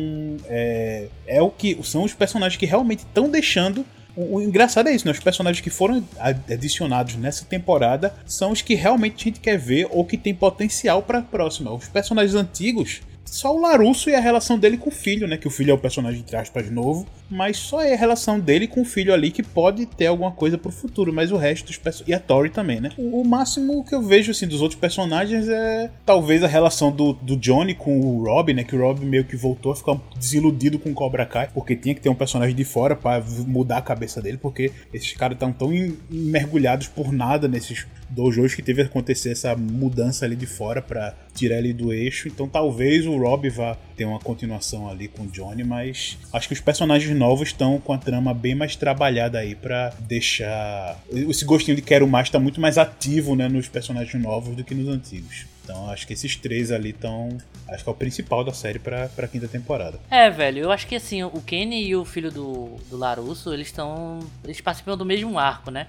[0.46, 3.84] é, é o que são os personagens que realmente estão deixando
[4.16, 5.12] O, o engraçado é isso, né?
[5.12, 6.04] Os personagens que foram
[6.48, 11.02] adicionados nessa temporada são os que realmente a gente quer ver ou que tem potencial
[11.02, 11.72] pra próxima.
[11.72, 15.36] Os personagens antigos só o Larusso e a relação dele com o filho, né?
[15.36, 17.06] Que o filho é o personagem, entre aspas, novo.
[17.30, 20.58] Mas só é a relação dele com o filho ali que pode ter alguma coisa
[20.58, 21.12] pro futuro.
[21.12, 22.08] Mas o resto dos personagens.
[22.08, 22.90] E a Tori também, né?
[22.98, 27.36] O, máximo que eu vejo, assim, dos outros personagens é talvez a relação do, do
[27.36, 28.64] Johnny com o Rob, né?
[28.64, 31.48] Que o Rob meio que voltou a ficar desiludido com o Cobra Kai.
[31.54, 34.36] Porque tinha que ter um personagem de fora para mudar a cabeça dele.
[34.36, 35.70] Porque esses caras estão tão
[36.10, 41.14] mergulhados por nada nesses dojos que teve que acontecer essa mudança ali de fora para
[41.34, 42.28] tirar ele do eixo.
[42.28, 46.54] Então talvez o Rob vá ter uma continuação ali com o Johnny, mas acho que
[46.54, 51.76] os personagens novos estão com a trama bem mais trabalhada aí para deixar esse gostinho
[51.76, 55.46] de quero mais tá muito mais ativo, né, nos personagens novos do que nos antigos.
[55.64, 57.38] Então acho que esses três ali estão.
[57.68, 59.98] Acho que é o principal da série pra, pra quinta temporada.
[60.10, 63.68] É, velho, eu acho que assim, o Kenny e o filho do, do Larusso, eles
[63.68, 64.18] estão.
[64.44, 65.86] Eles participam do mesmo arco, né?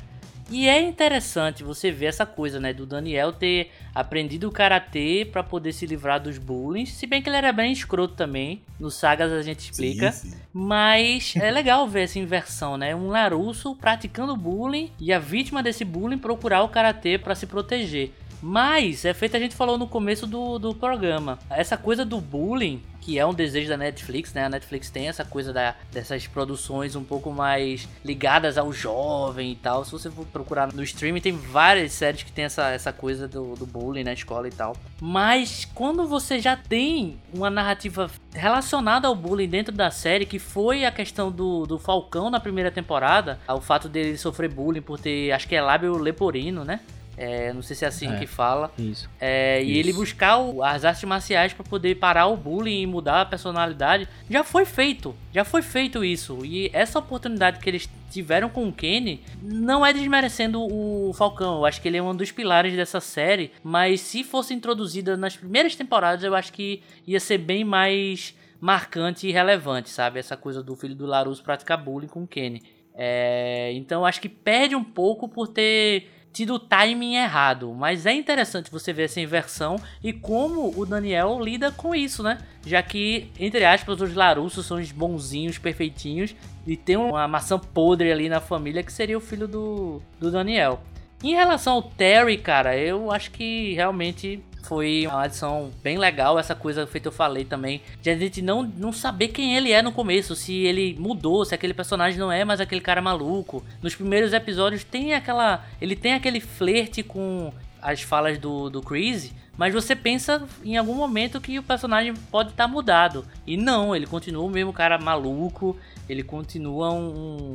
[0.54, 5.42] E é interessante você ver essa coisa, né, do Daniel ter aprendido o karatê para
[5.42, 8.62] poder se livrar dos bullying, se bem que ele era bem escroto também.
[8.80, 10.38] Nos sagas a gente explica, sim, sim.
[10.54, 12.96] mas é legal ver essa inversão, né?
[12.96, 18.12] Um Larusso praticando bullying e a vítima desse bullying procurar o karatê para se proteger.
[18.46, 21.40] Mas é feito a gente falou no começo do, do programa.
[21.50, 24.46] Essa coisa do bullying que é um desejo da Netflix, né?
[24.46, 29.56] A Netflix tem essa coisa da, dessas produções um pouco mais ligadas ao jovem e
[29.56, 29.84] tal.
[29.84, 33.56] Se você for procurar no streaming, tem várias séries que tem essa, essa coisa do,
[33.56, 34.76] do bullying na escola e tal.
[35.02, 40.86] Mas quando você já tem uma narrativa relacionada ao bullying dentro da série, que foi
[40.86, 45.32] a questão do, do Falcão na primeira temporada, o fato dele sofrer bullying por ter,
[45.34, 46.80] acho que é lábio leporino, né?
[47.16, 48.72] É, não sei se é assim é, que fala.
[48.78, 49.10] Isso.
[49.20, 49.72] É, isso.
[49.72, 53.26] E ele buscar o, as artes marciais para poder parar o bullying e mudar a
[53.26, 54.08] personalidade.
[54.30, 55.16] Já foi feito.
[55.32, 56.46] Já foi feito isso.
[56.46, 61.58] E essa oportunidade que eles tiveram com o Kenny não é desmerecendo o Falcão.
[61.58, 63.52] Eu acho que ele é um dos pilares dessa série.
[63.64, 69.28] Mas se fosse introduzida nas primeiras temporadas, eu acho que ia ser bem mais marcante
[69.28, 70.20] e relevante, sabe?
[70.20, 72.64] Essa coisa do filho do Larusso praticar bullying com o Kenny.
[72.96, 77.74] É, então acho que perde um pouco por ter tido o timing errado.
[77.74, 82.40] Mas é interessante você ver essa inversão e como o Daniel lida com isso, né?
[82.66, 88.12] Já que, entre aspas, os Larussos são os bonzinhos, perfeitinhos, e tem uma maçã podre
[88.12, 90.82] ali na família que seria o filho do, do Daniel.
[91.24, 96.56] Em relação ao Terry, cara, eu acho que realmente foi uma adição bem legal, essa
[96.56, 99.92] coisa feita eu falei também, de a gente não, não saber quem ele é no
[99.92, 103.64] começo, se ele mudou, se aquele personagem não é mais aquele cara maluco.
[103.82, 105.66] Nos primeiros episódios tem aquela.
[105.82, 110.96] Ele tem aquele flerte com as falas do, do Chris, mas você pensa em algum
[110.96, 113.26] momento que o personagem pode estar tá mudado.
[113.46, 115.78] E não, ele continua o mesmo cara maluco,
[116.08, 117.08] ele continua um,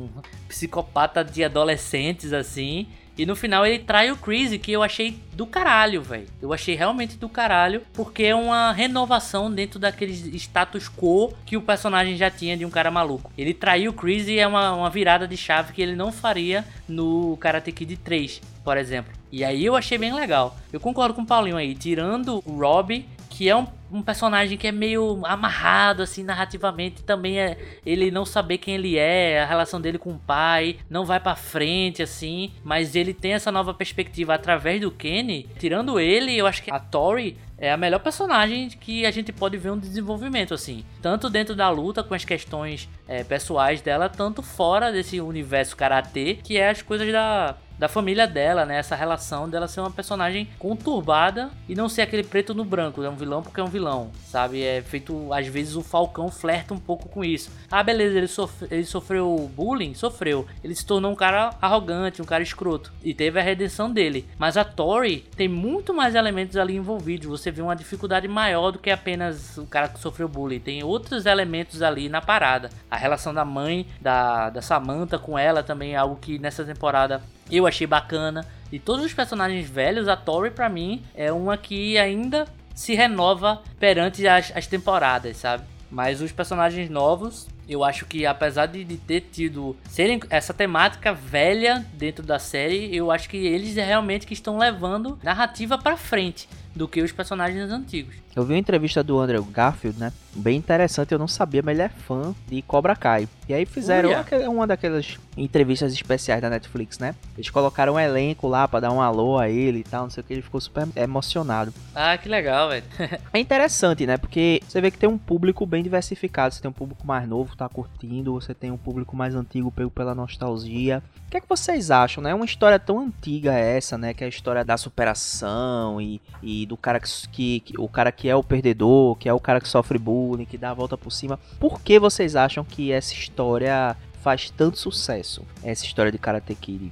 [0.05, 0.09] um
[0.47, 2.87] psicopata de adolescentes assim.
[3.19, 6.25] E no final ele trai o Chris, que eu achei do caralho, velho.
[6.41, 11.61] Eu achei realmente do caralho, porque é uma renovação dentro daquele status quo que o
[11.61, 13.29] personagem já tinha de um cara maluco.
[13.37, 17.35] Ele traiu o e é uma, uma virada de chave que ele não faria no
[17.41, 19.11] Karate Kid 3, por exemplo.
[19.29, 20.57] E aí eu achei bem legal.
[20.71, 23.05] Eu concordo com o Paulinho aí, tirando o Rob,
[23.39, 28.25] que é um um personagem que é meio amarrado assim narrativamente também é ele não
[28.25, 32.51] saber quem ele é a relação dele com o pai não vai para frente assim
[32.63, 35.49] mas ele tem essa nova perspectiva através do Kenny.
[35.57, 39.57] Tirando ele eu acho que a Tori é a melhor personagem que a gente pode
[39.57, 44.43] ver um desenvolvimento assim tanto dentro da luta com as questões é, pessoais dela tanto
[44.43, 48.77] fora desse universo karatê que é as coisas da da família dela, né?
[48.77, 53.01] Essa relação dela ser uma personagem conturbada e não ser aquele preto no branco.
[53.01, 54.61] É um vilão porque é um vilão, sabe?
[54.61, 57.49] É feito, às vezes o Falcão flerta um pouco com isso.
[57.71, 59.93] Ah, beleza, ele, sofre, ele sofreu bullying?
[59.93, 60.45] Sofreu.
[60.61, 62.91] Ele se tornou um cara arrogante, um cara escroto.
[63.01, 64.27] E teve a redenção dele.
[64.37, 67.29] Mas a Tori tem muito mais elementos ali envolvidos.
[67.29, 70.59] Você vê uma dificuldade maior do que apenas o cara que sofreu bullying.
[70.59, 72.69] Tem outros elementos ali na parada.
[72.91, 77.21] A relação da mãe, da, da Samantha com ela também é algo que nessa temporada
[77.57, 78.45] eu achei bacana.
[78.71, 82.45] E todos os personagens velhos, a Tori para mim é uma que ainda
[82.75, 85.63] se renova perante as, as temporadas, sabe?
[85.91, 91.11] Mas os personagens novos, eu acho que apesar de, de, ter tido serem essa temática
[91.11, 96.47] velha dentro da série, eu acho que eles realmente que estão levando narrativa para frente
[96.75, 98.15] do que os personagens antigos.
[98.39, 100.13] Eu vi uma entrevista do Andrew Garfield, né?
[100.35, 103.27] Bem interessante, eu não sabia, mas ele é fã de Cobra Kai.
[103.49, 104.49] E aí fizeram Uia.
[104.49, 107.15] uma daquelas entrevistas especiais da Netflix, né?
[107.35, 110.21] Eles colocaram um elenco lá pra dar um alô a ele e tal, não sei
[110.21, 111.73] o que, ele ficou super emocionado.
[111.95, 112.83] Ah, que legal, velho.
[113.33, 114.17] É interessante, né?
[114.17, 116.53] Porque você vê que tem um público bem diversificado.
[116.53, 118.33] Você tem um público mais novo, tá curtindo.
[118.35, 121.03] Você tem um público mais antigo, pego pela nostalgia.
[121.27, 122.33] O que é que vocês acham, né?
[122.33, 124.13] Uma história tão antiga essa, né?
[124.13, 128.28] Que é a história da superação e, e do cara que, que- O cara que
[128.29, 131.11] é o perdedor, que é o cara que sofre bullying, que dá a volta por
[131.11, 131.39] cima.
[131.59, 135.43] Por que vocês acham que essa história faz tanto sucesso?
[135.63, 136.91] Essa história de Karate Kid.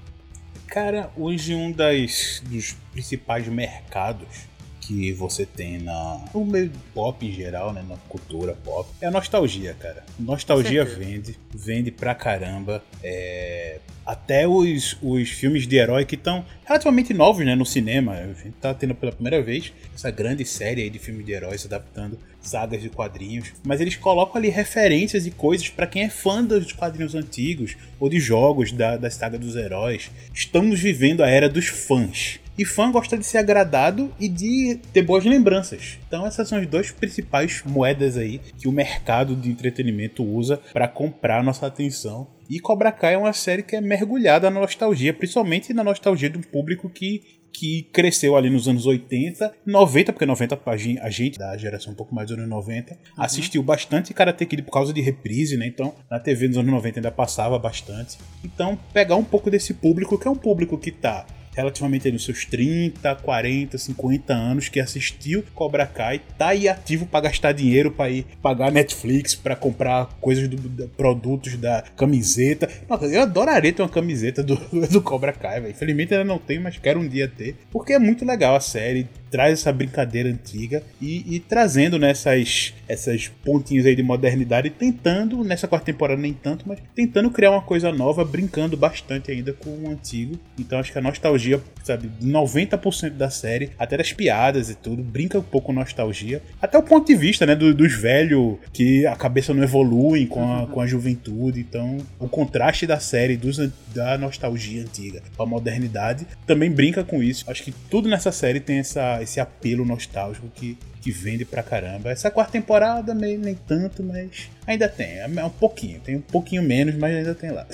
[0.68, 4.48] Cara, hoje um das, dos principais mercados
[4.88, 9.12] que você tem na, no meio pop em geral, né, na cultura pop, é a
[9.12, 10.06] nostalgia, cara.
[10.18, 12.82] Nostalgia vende, vende pra caramba.
[13.04, 18.14] É, até os, os filmes de herói que estão relativamente novos, né, no cinema.
[18.14, 21.66] A gente tá tendo pela primeira vez essa grande série aí de filmes de heróis
[21.66, 26.42] adaptando sagas de quadrinhos, mas eles colocam ali referências e coisas pra quem é fã
[26.42, 30.10] dos quadrinhos antigos ou de jogos da, da saga dos heróis.
[30.34, 32.40] Estamos vivendo a era dos fãs.
[32.58, 35.99] E fã gosta de ser agradado e de ter boas lembranças.
[36.08, 40.88] Então essas são as duas principais moedas aí que o mercado de entretenimento usa para
[40.88, 42.28] comprar nossa atenção.
[42.49, 46.38] E Cobra Kai é uma série que é mergulhada na nostalgia, principalmente na nostalgia de
[46.38, 51.10] um público que que cresceu ali nos anos 80, 90, porque 90 a gen- a
[51.10, 54.93] gente da geração um pouco mais dos anos 90 assistiu bastante Karate Kid por causa
[54.93, 55.66] de reprise, né?
[55.66, 58.16] Então, na TV nos anos 90 ainda passava bastante.
[58.43, 61.26] Então, pegar um pouco desse público, que é um público que tá
[61.58, 67.20] relativamente nos seus 30, 40, 50 anos, que assistiu Cobra Kai, tá aí ativo pra
[67.20, 72.70] gastar dinheiro, pra ir pagar Netflix, pra comprar coisas do, do- produtos da camiseta.
[72.89, 74.55] Nossa, eu adoraria ter uma camiseta do,
[74.88, 75.72] do Cobra Kai, velho.
[75.72, 77.55] Infelizmente ainda não tenho, mas quero um dia ter.
[77.72, 83.28] Porque é muito legal a série, traz essa brincadeira antiga e, e trazendo nessas essas
[83.44, 87.92] pontinhos aí de modernidade, tentando, nessa quarta temporada nem tanto, mas tentando criar uma coisa
[87.92, 90.40] nova, brincando bastante ainda com o antigo.
[90.58, 95.38] Então acho que a nostalgia, sabe, 90% da série, até das piadas e tudo, brinca
[95.40, 96.42] um pouco com nostalgia.
[96.62, 100.50] Até o ponto de vista, né, do- dos velhos, que a cabeça não evolui com
[100.54, 101.60] a, com a juventude.
[101.60, 103.58] Então o contraste da série, dos,
[103.94, 107.44] da nostalgia antiga com a modernidade, também brinca com isso.
[107.52, 112.09] Acho que tudo nessa série tem essa, esse apelo nostálgico que, que vende pra caramba.
[112.09, 115.20] Essa quarta temporada, meio, nem tanto, mas ainda tem.
[115.20, 117.65] É um pouquinho, tem um pouquinho menos, mas ainda tem lá.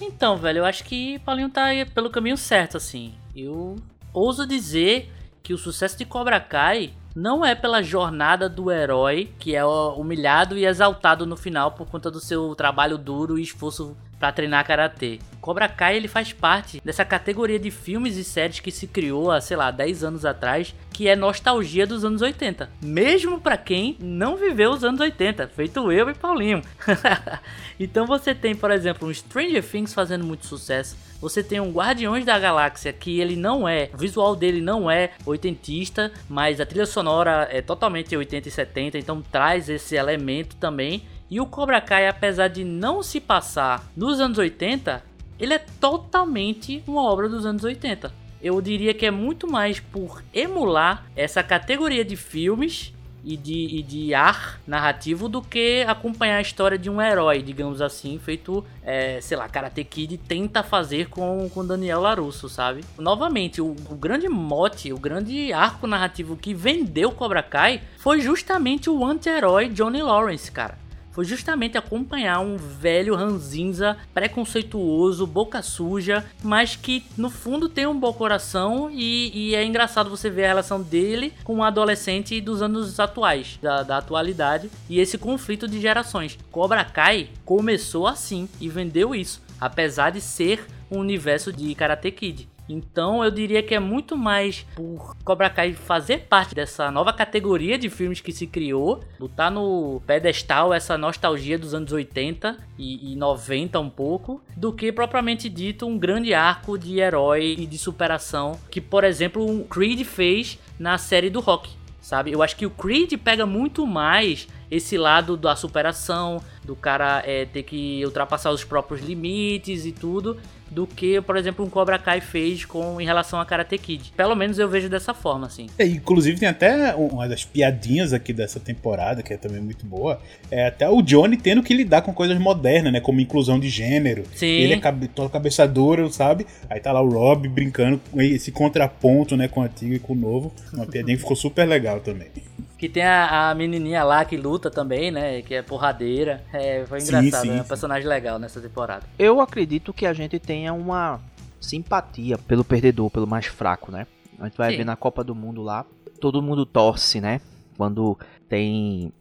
[0.00, 3.14] Então, velho, eu acho que Paulinho tá pelo caminho certo, assim.
[3.34, 3.76] Eu
[4.12, 5.10] ouso dizer
[5.42, 10.58] que o sucesso de Cobra Kai não é pela jornada do herói, que é humilhado
[10.58, 15.18] e exaltado no final por conta do seu trabalho duro e esforço pra treinar karatê.
[15.38, 19.38] Cobra Kai ele faz parte dessa categoria de filmes e séries que se criou há,
[19.38, 22.70] sei lá, 10 anos atrás, que é nostalgia dos anos 80.
[22.80, 26.62] Mesmo pra quem não viveu os anos 80, feito eu e Paulinho.
[27.78, 30.96] então você tem, por exemplo, um Stranger Things fazendo muito sucesso.
[31.20, 35.10] Você tem um Guardiões da Galáxia que ele não é, o visual dele não é
[35.26, 41.02] oitentista, mas a trilha sonora é totalmente 80 e 70, então traz esse elemento também.
[41.30, 45.02] E o Cobra Kai, apesar de não se passar nos anos 80,
[45.38, 48.12] ele é totalmente uma obra dos anos 80.
[48.42, 52.92] Eu diria que é muito mais por emular essa categoria de filmes
[53.24, 57.80] e de, e de ar narrativo do que acompanhar a história de um herói, digamos
[57.80, 62.84] assim, feito, é, sei lá, Karate Kid tenta fazer com, com Daniel Larusso, sabe?
[62.98, 68.90] Novamente, o, o grande mote, o grande arco narrativo que vendeu Cobra Kai foi justamente
[68.90, 70.83] o anti-herói Johnny Lawrence, cara
[71.14, 77.98] foi justamente acompanhar um velho ranzinza, preconceituoso, boca suja, mas que no fundo tem um
[77.98, 82.60] bom coração e, e é engraçado você ver a relação dele com um adolescente dos
[82.60, 86.36] anos atuais, da, da atualidade, e esse conflito de gerações.
[86.50, 92.53] Cobra Kai começou assim e vendeu isso, apesar de ser um universo de Karate Kid.
[92.68, 97.78] Então eu diria que é muito mais por Cobra Kai fazer parte dessa nova categoria
[97.78, 103.16] de filmes que se criou, botar no pedestal essa nostalgia dos anos 80 e, e
[103.16, 108.58] 90 um pouco, do que propriamente dito um grande arco de herói e de superação
[108.70, 111.70] que, por exemplo, o Creed fez na série do Rock.
[112.00, 112.32] Sabe?
[112.32, 117.46] Eu acho que o Creed pega muito mais esse lado da superação, do cara é,
[117.46, 120.36] ter que ultrapassar os próprios limites e tudo,
[120.74, 124.12] do que, por exemplo, um Cobra Kai fez com em relação a Karate Kid.
[124.16, 125.66] Pelo menos eu vejo dessa forma, assim.
[125.78, 130.20] É, inclusive tem até uma das piadinhas aqui dessa temporada, que é também muito boa,
[130.50, 134.24] é até o Johnny tendo que lidar com coisas modernas, né, como inclusão de gênero.
[134.34, 134.46] Sim.
[134.46, 136.46] Ele é cabe, todo cabeça dura, sabe?
[136.68, 140.12] Aí tá lá o Rob brincando com esse contraponto, né, com o antigo e com
[140.12, 140.52] o novo.
[140.72, 142.28] Uma piadinha que ficou super legal também.
[142.76, 145.40] Que tem a, a menininha lá que luta também, né?
[145.42, 146.42] Que é porradeira.
[146.52, 147.68] É, foi Sim, engraçado, sim, é um sim.
[147.68, 149.04] personagem legal nessa temporada.
[149.18, 151.20] Eu acredito que a gente tenha uma
[151.60, 154.06] simpatia pelo perdedor, pelo mais fraco, né?
[154.38, 154.78] A gente vai Sim.
[154.78, 155.84] ver na Copa do Mundo lá,
[156.20, 157.40] todo mundo torce, né?
[157.76, 159.12] Quando tem.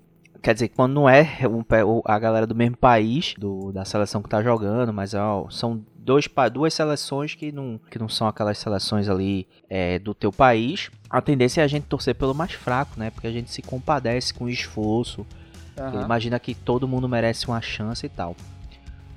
[0.42, 4.30] Quer dizer, quando não é um a galera do mesmo país, do, da seleção que
[4.30, 9.08] tá jogando, mas ó, são dois, duas seleções que não, que não são aquelas seleções
[9.08, 10.92] ali é, do teu país.
[11.10, 13.10] A tendência é a gente torcer pelo mais fraco, né?
[13.10, 15.26] Porque a gente se compadece com o esforço,
[15.78, 16.04] Aham.
[16.04, 18.36] Imagina que todo mundo merece uma chance e tal.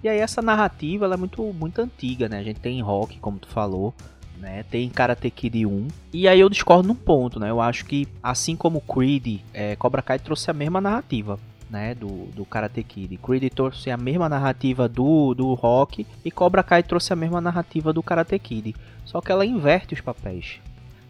[0.06, 2.38] E aí essa narrativa é muito, muito antiga, né?
[2.38, 3.92] A gente tem rock, como tu falou,
[4.38, 4.62] né?
[4.70, 5.88] Tem Karate Kid 1.
[6.12, 7.50] E aí eu discordo num ponto, né?
[7.50, 11.40] Eu acho que, assim como Creed, é, Cobra Kai trouxe a mesma narrativa.
[11.68, 13.16] Né, do, do Karate Kid.
[13.16, 17.92] Creed trouxe a mesma narrativa do, do Rock e Cobra Kai trouxe a mesma narrativa
[17.92, 18.76] do Karate Kid.
[19.04, 20.60] Só que ela inverte os papéis.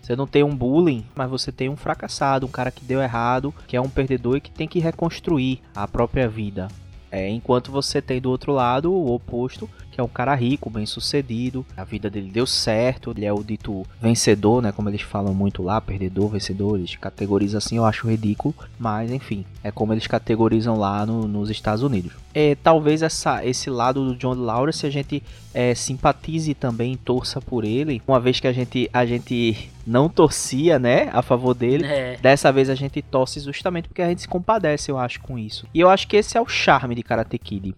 [0.01, 3.53] Você não tem um bullying, mas você tem um fracassado, um cara que deu errado,
[3.69, 6.69] que é um perdedor e que tem que reconstruir a própria vida.
[7.11, 10.85] É, enquanto você tem do outro lado o oposto, que é um cara rico, bem
[10.85, 14.71] sucedido, a vida dele deu certo, ele é o dito vencedor, né?
[14.73, 19.45] Como eles falam muito lá, perdedor, vencedor, eles categorizam assim, eu acho ridículo, mas enfim,
[19.65, 22.13] é como eles categorizam lá no- nos Estados Unidos.
[22.35, 25.23] É, talvez essa, esse lado do John Lawrence a gente
[25.55, 30.79] é, simpatize também, torça por ele, uma vez que a gente, a gente não torcia,
[30.79, 32.17] né, a favor dele, É.
[32.17, 35.67] Dessa vez a gente torce justamente porque a gente se compadece, eu acho, com isso.
[35.73, 37.75] E eu acho que esse é o charme de Karate Kid.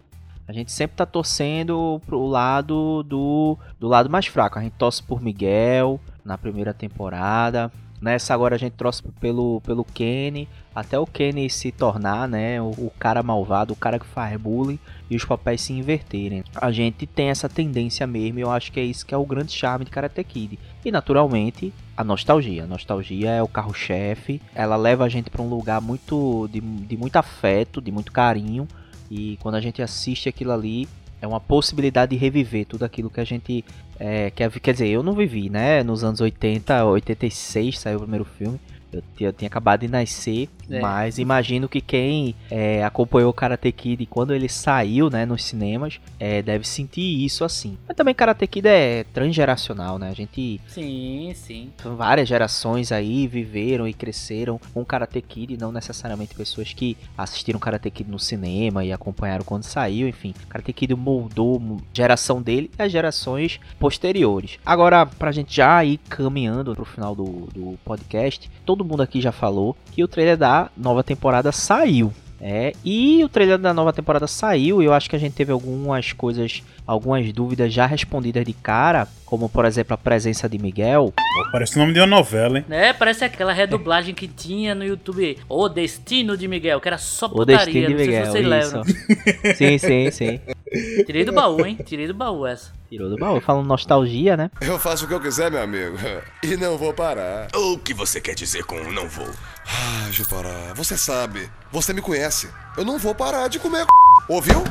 [0.47, 4.57] A gente sempre tá torcendo pro lado do, do lado mais fraco.
[4.57, 7.71] A gente torce por Miguel na primeira temporada.
[8.01, 10.49] Nessa agora a gente torce pelo, pelo Kenny.
[10.73, 12.59] Até o Kenny se tornar, né?
[12.59, 16.43] O, o cara malvado, o cara que faz bullying e os papéis se inverterem.
[16.55, 18.39] A gente tem essa tendência mesmo.
[18.39, 20.57] E eu acho que é isso que é o grande charme de Karate Kid.
[20.83, 22.63] E naturalmente, a nostalgia.
[22.63, 24.41] A nostalgia é o carro-chefe.
[24.55, 28.67] Ela leva a gente para um lugar muito de, de muito afeto, de muito carinho.
[29.11, 30.87] E quando a gente assiste aquilo ali,
[31.21, 33.65] é uma possibilidade de reviver tudo aquilo que a gente
[33.99, 35.83] é, quer, quer dizer, eu não vivi, né?
[35.83, 38.59] Nos anos 80, 86 saiu o primeiro filme.
[38.91, 40.79] Eu eu tinha acabado de nascer, É.
[40.79, 45.99] mas imagino que quem é, acompanhou o Karate Kid quando ele saiu, né, nos cinemas,
[46.19, 47.77] é, deve sentir isso assim.
[47.87, 50.09] Mas também Karate Kid é transgeracional, né?
[50.09, 51.69] A gente Sim, sim.
[51.83, 57.89] várias gerações aí viveram e cresceram com Karate Kid, não necessariamente pessoas que assistiram Karate
[57.89, 60.33] Kid no cinema e acompanharam quando saiu, enfim.
[60.47, 64.59] Karate Kid moldou a geração dele e as gerações posteriores.
[64.65, 69.31] Agora, pra gente já ir caminhando pro final do, do podcast, todo mundo aqui já
[69.31, 72.11] falou que o trailer da nova temporada saiu.
[72.41, 75.51] É, e o trailer da nova temporada saiu e eu acho que a gente teve
[75.51, 81.13] algumas coisas, algumas dúvidas já respondidas de cara, como por exemplo a presença de Miguel.
[81.51, 82.65] Parece o nome de uma novela, hein?
[82.69, 87.25] É, parece aquela redublagem que tinha no YouTube, O Destino de Miguel, que era só
[87.25, 89.55] O putaria, Destino de não sei Miguel, se vocês lembram.
[89.55, 90.39] sim, sim, sim.
[91.05, 91.77] Tirei do baú, hein?
[91.83, 92.71] Tirei do baú essa.
[92.89, 94.51] Tirou do baú, falando nostalgia, né?
[94.61, 95.97] Eu faço o que eu quiser, meu amigo.
[96.43, 97.47] E não vou parar.
[97.55, 99.29] O que você quer dizer com não vou?
[99.65, 100.73] Ah, parar.
[100.73, 101.49] Você sabe.
[101.71, 102.49] Você me conhece.
[102.77, 103.85] Eu não vou parar de comer.
[104.27, 104.63] Ouviu?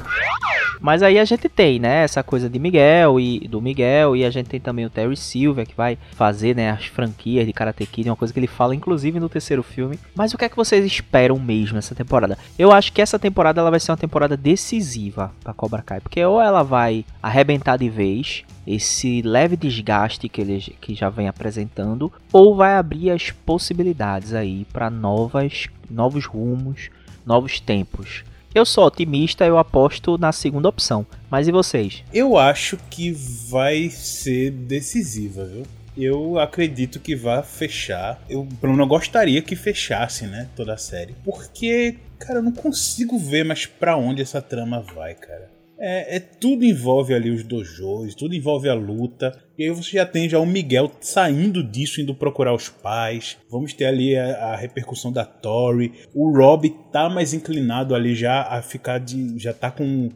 [0.80, 4.30] Mas aí a gente tem, né, essa coisa de Miguel e do Miguel e a
[4.30, 8.08] gente tem também o Terry Silver que vai fazer, né, as franquias de Karate Kid,
[8.08, 9.98] uma coisa que ele fala inclusive no terceiro filme.
[10.14, 12.38] Mas o que é que vocês esperam mesmo nessa temporada?
[12.58, 16.24] Eu acho que essa temporada ela vai ser uma temporada decisiva para Cobra Kai, porque
[16.24, 22.12] ou ela vai arrebentar de vez esse leve desgaste que ele que já vem apresentando,
[22.32, 26.90] ou vai abrir as possibilidades aí para novas novos rumos,
[27.24, 28.24] novos tempos.
[28.54, 31.06] Eu sou otimista, eu aposto na segunda opção.
[31.30, 32.02] Mas e vocês?
[32.12, 35.64] Eu acho que vai ser decisiva, viu?
[35.96, 38.22] Eu acredito que vai fechar.
[38.28, 40.48] Eu, pelo menos, gostaria que fechasse, né?
[40.56, 41.14] Toda a série.
[41.24, 45.50] Porque, cara, eu não consigo ver mais pra onde essa trama vai, cara.
[45.78, 49.38] É, é tudo envolve ali os dojos, tudo envolve a luta.
[49.58, 53.36] E aí você já tem já o Miguel saindo disso, indo procurar os pais.
[53.50, 55.92] Vamos ter ali a, a repercussão da Tori.
[56.14, 59.36] O Rob tá mais inclinado ali já a ficar de.
[59.36, 60.10] já tá com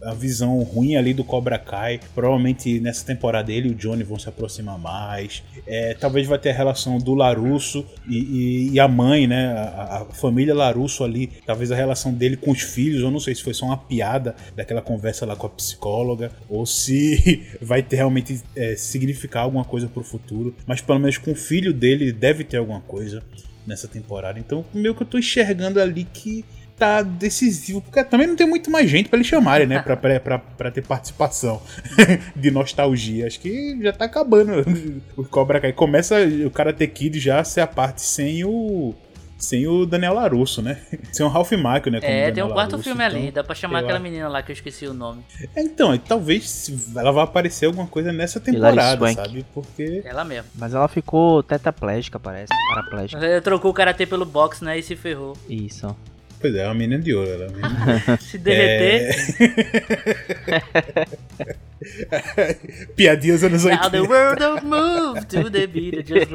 [0.00, 1.98] a visão ruim ali do Cobra Kai.
[2.14, 5.42] Provavelmente nessa temporada ele e o Johnny vão se aproximar mais.
[5.66, 9.48] É, talvez vai ter a relação do Larusso e, e- e a mãe, né?
[9.56, 11.28] A, a família Larusso ali.
[11.44, 13.02] Talvez a relação dele com os filhos.
[13.02, 16.30] Eu não sei se foi só uma piada daquela conversa lá com a psicóloga.
[16.48, 20.54] Ou se vai ter realmente é, significar alguma coisa pro futuro.
[20.66, 23.22] Mas pelo menos com o filho dele deve ter alguma coisa
[23.66, 24.38] nessa temporada.
[24.38, 26.44] Então, meio que eu tô enxergando ali que
[26.78, 30.20] tá decisivo, porque também não tem muito mais gente pra eles chamarem, né, pra, pra,
[30.20, 31.60] pra, pra ter participação
[32.36, 33.26] de nostalgia.
[33.26, 34.52] Acho que já tá acabando
[35.16, 35.72] o Cobra Kai.
[35.72, 36.16] Começa
[36.46, 38.94] o Karate Kid já ser a parte sem o
[39.38, 40.82] sem o Daniel Larusso, né?
[41.12, 42.00] Sem o Ralph Macchio, né?
[42.00, 44.42] como É, tem um quarto Larusso, filme então, ali, dá pra chamar aquela menina lá
[44.42, 45.24] que eu esqueci o nome.
[45.54, 49.46] É, Então, e talvez ela vá aparecer alguma coisa nessa temporada, sabe?
[49.54, 50.02] Porque.
[50.04, 50.50] Ela mesmo.
[50.56, 52.52] Mas ela ficou tetraplégica, parece.
[52.74, 53.24] Paraplégica.
[53.24, 54.78] Ele Trocou o karatê pelo boxe, né?
[54.78, 55.36] E se ferrou.
[55.48, 55.96] Isso.
[56.40, 57.28] Pois é, é uma menina de ouro.
[57.30, 59.16] Ela é menina- Se derreter.
[62.96, 63.90] Piadinhas anos Now 80.
[63.90, 66.30] the world don't move to the beat of just.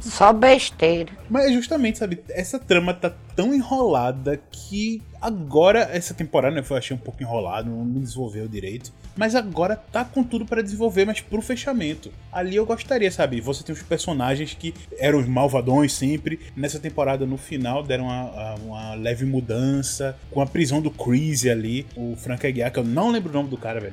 [0.00, 1.10] Só besteira.
[1.28, 6.76] Mas é justamente, sabe, essa trama tá tão enrolada que agora, essa temporada, né, eu
[6.76, 8.92] achei um pouco enrolado, não desenvolveu direito.
[9.16, 12.10] Mas agora tá com tudo pra desenvolver, mas pro fechamento.
[12.32, 16.40] Ali eu gostaria, sabe, você tem os personagens que eram os malvadões sempre.
[16.56, 20.16] Nessa temporada, no final, deram uma, uma leve mudança.
[20.30, 23.50] Com a prisão do Chris ali, o Frank Aguiar, que eu não lembro o nome
[23.50, 23.92] do cara, velho.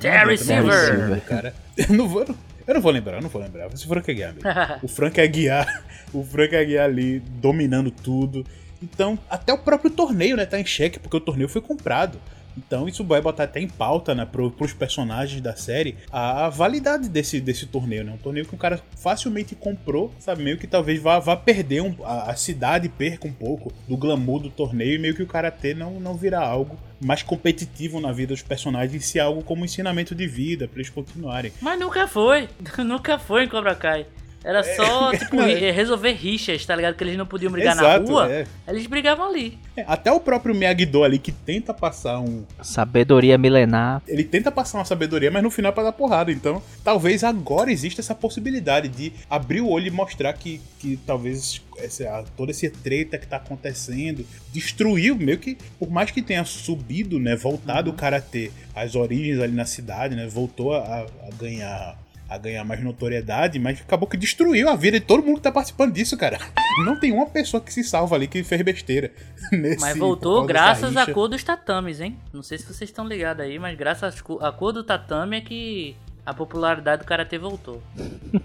[0.86, 1.20] Silver.
[1.22, 1.54] cara.
[1.76, 2.26] Eu não vou...
[2.66, 3.66] Eu não vou lembrar, eu não vou lembrar.
[3.66, 4.48] Vai ser Frank Aguiar mesmo.
[4.82, 8.46] o Frank Aguiar, o Frank Aguiar ali dominando tudo.
[8.82, 12.18] Então, até o próprio torneio, né, tá em xeque, porque o torneio foi comprado.
[12.56, 17.08] Então, isso vai botar até em pauta, né, pro, pros personagens da série, a, validade
[17.08, 18.12] desse, desse torneio, né?
[18.12, 20.42] Um torneio que o cara facilmente comprou, sabe?
[20.42, 24.40] Meio que talvez vá, vá perder, um, a, a cidade perca um pouco do glamour
[24.40, 28.34] do torneio e meio que o karatê não, não virar algo mais competitivo na vida
[28.34, 31.52] dos personagens, se algo como ensinamento de vida, pra eles continuarem.
[31.60, 32.48] Mas nunca foi.
[32.84, 34.06] nunca foi em Cobra Kai.
[34.42, 36.94] Era só, tipo, não, ri- resolver rixas, tá ligado?
[36.94, 38.32] Que eles não podiam brigar Exato, na rua.
[38.32, 38.46] é.
[38.66, 39.58] Eles brigavam ali.
[39.76, 44.02] É, até o próprio Miyagi-Do ali, que tenta passar um, Sabedoria milenar.
[44.08, 46.32] ele tenta passar uma sabedoria, mas no final é pra dar porrada.
[46.32, 51.60] Então, talvez agora exista essa possibilidade de abrir o olho e mostrar que, que talvez
[51.76, 57.18] essa, toda essa treta que tá acontecendo destruiu, meio que, por mais que tenha subido,
[57.18, 61.06] né, voltado o karatê às origens ali na cidade, né, voltou a, a
[61.38, 61.96] ganhar
[62.30, 65.50] a ganhar mais notoriedade, mas acabou que destruiu a vida de todo mundo que tá
[65.52, 66.38] participando disso, cara.
[66.86, 69.10] Não tem uma pessoa que se salva ali que fez besteira.
[69.52, 72.16] Nesse, Mas voltou graças à cor dos tatames, hein?
[72.32, 75.38] Não sei se vocês estão ligados aí, mas graças à co- à cor do tatame
[75.38, 77.82] é que a popularidade do Karatê voltou.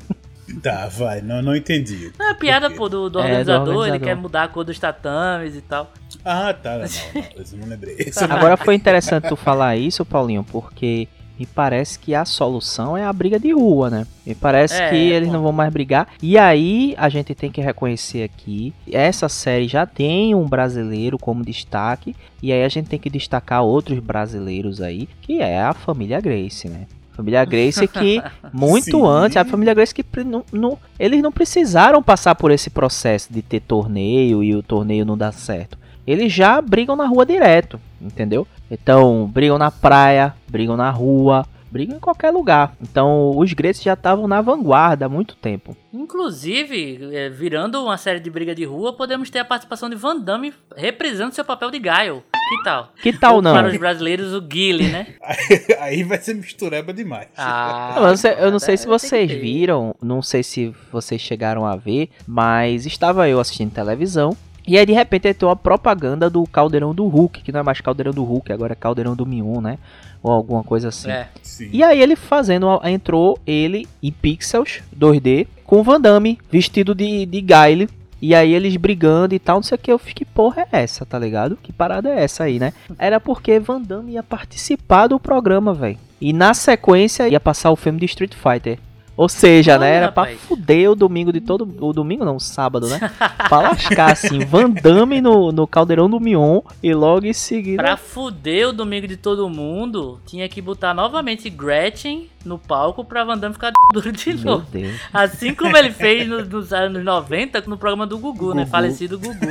[0.61, 2.11] Tá, vai, não, não entendi.
[2.19, 4.07] Não, é piada, pô, do, do É, do organizador, ele organizador.
[4.07, 5.91] quer mudar a cor dos tatames e tal.
[6.23, 7.97] Ah, tá, não, não, eu não lembrei.
[8.15, 11.07] Não Agora foi interessante tu falar isso, Paulinho, porque
[11.37, 14.07] me parece que a solução é a briga de rua, né?
[14.25, 16.07] Me parece É, que eles não vão mais brigar.
[16.21, 21.43] E aí a gente tem que reconhecer aqui, essa série já tem um brasileiro como
[21.43, 26.19] destaque, e aí a gente tem que destacar outros brasileiros aí, que é a família
[26.21, 26.87] Grace, né?
[27.11, 28.21] Família Grace que
[28.51, 29.05] muito Sim.
[29.05, 33.41] antes, a família Grace que não, não- eles não precisaram passar por esse processo de
[33.41, 35.77] ter torneio e o torneio não dar certo.
[36.05, 38.45] Eles já brigam na rua direto, entendeu?
[38.69, 42.73] Então, brigam na praia, brigam na rua, brigam em qualquer lugar.
[42.81, 45.75] Então, os Grace já estavam na vanguarda há muito tempo.
[45.93, 50.17] Inclusive, é, virando uma série de briga de rua, podemos ter a participação de Van
[50.17, 52.23] Damme reprisando seu papel de Gaio.
[52.47, 52.93] Que tal?
[53.01, 53.53] Que tal Ou não?
[53.53, 55.07] Para os brasileiros, o Guile, né?
[55.81, 57.27] Aí vai ser mistureba demais.
[57.37, 61.65] Ah, Eu não sei, eu não sei se vocês viram, não sei se vocês chegaram
[61.65, 64.37] a ver, mas estava eu assistindo televisão
[64.67, 67.81] e aí de repente entrou a propaganda do Caldeirão do Hulk, que não é mais
[67.81, 69.77] Caldeirão do Hulk, agora é Caldeirão do Mion, né?
[70.23, 71.09] Ou alguma coisa assim.
[71.09, 71.27] É.
[71.41, 71.69] Sim.
[71.71, 77.25] E aí ele fazendo, entrou ele em pixels 2D com o Van Damme vestido de,
[77.25, 77.89] de Guile.
[78.21, 79.91] E aí eles brigando e tal, não sei o que.
[79.91, 81.59] Eu fiquei, que porra é essa, tá ligado?
[81.61, 82.73] Que parada é essa aí, né?
[82.97, 85.99] Era porque Van Damme ia participar do programa, velho.
[86.19, 88.79] E na sequência ia passar o filme de Street Fighter.
[89.17, 89.87] Ou seja, né?
[89.87, 90.41] Olha, Era pra rapaz.
[90.41, 91.63] fuder o domingo de todo.
[91.79, 92.99] O domingo não, o sábado, né?
[93.47, 97.81] pra lascar, assim, Van Damme no, no caldeirão do Mion e logo em seguida.
[97.81, 103.23] Pra fuder o domingo de todo mundo, tinha que botar novamente Gretchen no palco pra
[103.23, 104.67] Van Damme ficar duro de Meu novo.
[104.71, 104.99] Deus.
[105.13, 108.61] Assim como ele fez no- nos anos 90 no programa do Gugu, né?
[108.61, 108.71] Gugu.
[108.71, 109.47] Falecido Gugu.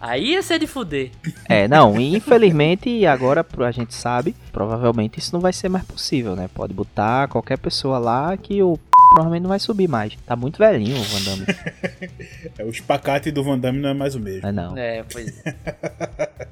[0.00, 1.10] Aí ia ser de fuder.
[1.48, 6.48] É, não, infelizmente, agora a gente sabe, provavelmente isso não vai ser mais possível, né?
[6.54, 8.78] Pode botar qualquer pessoa lá que o
[9.08, 10.14] p provavelmente não vai subir mais.
[10.26, 11.46] Tá muito velhinho o Van Damme.
[12.58, 14.40] É, o espacate do Van Damme não é mais o mesmo.
[14.42, 14.76] Mas não.
[14.76, 15.54] É, pois é.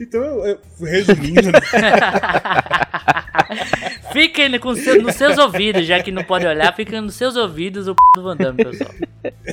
[0.00, 1.60] Então, eu, eu- resumindo, né?
[4.12, 7.86] Fiquem com seu- nos seus ouvidos, já que não pode olhar, fiquem nos seus ouvidos
[7.86, 8.90] o p do Van Damme, pessoal.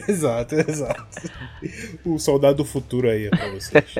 [0.07, 1.05] exato, exato.
[2.05, 3.95] O soldado do futuro aí é pra vocês.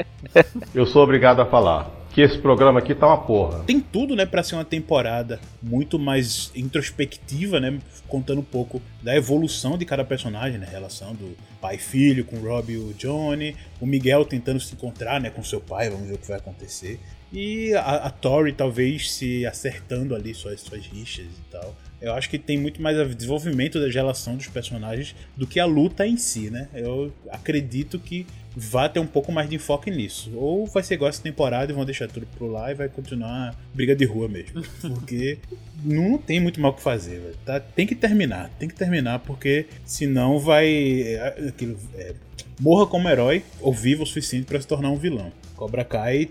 [0.74, 1.92] Eu sou obrigado a falar.
[2.14, 3.64] Que esse programa aqui tá uma porra.
[3.64, 9.16] Tem tudo, né, para ser uma temporada muito mais introspectiva, né, contando um pouco da
[9.16, 12.94] evolução de cada personagem, né, relação do pai e filho com o Rob e o
[12.94, 16.38] Johnny, o Miguel tentando se encontrar, né, com seu pai, vamos ver o que vai
[16.38, 17.00] acontecer.
[17.32, 21.74] E a, a Tori talvez se acertando ali suas, suas rixas e tal.
[22.02, 26.06] Eu acho que tem muito mais desenvolvimento da relação dos personagens do que a luta
[26.06, 26.68] em si, né?
[26.74, 28.26] Eu acredito que
[28.56, 30.32] vá ter um pouco mais de enfoque nisso.
[30.36, 33.56] Ou vai ser igual essa temporada e vão deixar tudo pro lá e vai continuar
[33.74, 34.64] briga de rua mesmo.
[34.82, 35.38] Porque
[35.84, 37.38] não tem muito mal o que fazer, velho.
[37.46, 37.60] Tá?
[37.60, 40.68] Tem que terminar, tem que terminar, porque senão vai.
[41.04, 42.14] É, aquilo, é,
[42.60, 45.32] morra como herói ou viva o suficiente para se tornar um vilão.
[45.56, 46.30] Cobra Kai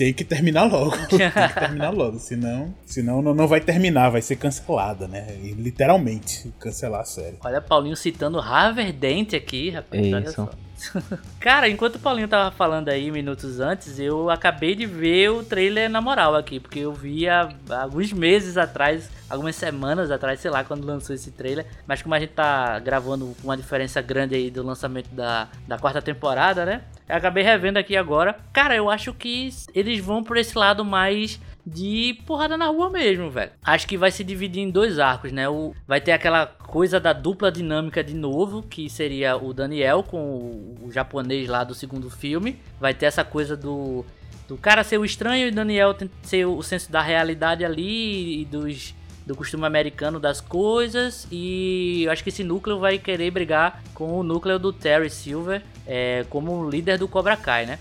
[0.00, 0.96] tem que terminar logo.
[1.08, 2.18] tem que terminar logo.
[2.18, 5.36] Senão, senão não, não vai terminar, vai ser cancelada, né?
[5.42, 7.36] E, literalmente, cancelar a série.
[7.44, 10.06] Olha, Paulinho citando Harvard Dent aqui, rapaz.
[10.06, 10.16] Isso.
[10.16, 10.50] Olha só.
[11.38, 15.88] Cara, enquanto o Paulinho tava falando aí minutos antes, eu acabei de ver o trailer
[15.90, 17.48] na moral aqui, porque eu vi há
[17.82, 21.66] alguns meses atrás, algumas semanas atrás, sei lá, quando lançou esse trailer.
[21.86, 25.78] Mas como a gente tá gravando com uma diferença grande aí do lançamento da, da
[25.78, 26.82] quarta temporada, né?
[27.08, 28.36] Eu acabei revendo aqui agora.
[28.52, 33.30] Cara, eu acho que eles vão por esse lado mais de porrada na rua mesmo,
[33.30, 33.52] velho.
[33.62, 35.48] Acho que vai se dividir em dois arcos, né?
[35.48, 40.18] O, vai ter aquela coisa da dupla dinâmica de novo, que seria o Daniel com
[40.18, 42.58] o, o japonês lá do segundo filme.
[42.80, 44.04] Vai ter essa coisa do,
[44.48, 48.44] do cara ser o estranho e o Daniel ser o senso da realidade ali e
[48.44, 48.94] dos
[49.26, 54.22] do costume americano das coisas e acho que esse núcleo vai querer brigar com o
[54.24, 57.78] núcleo do Terry Silver é, como líder do Cobra Kai, né?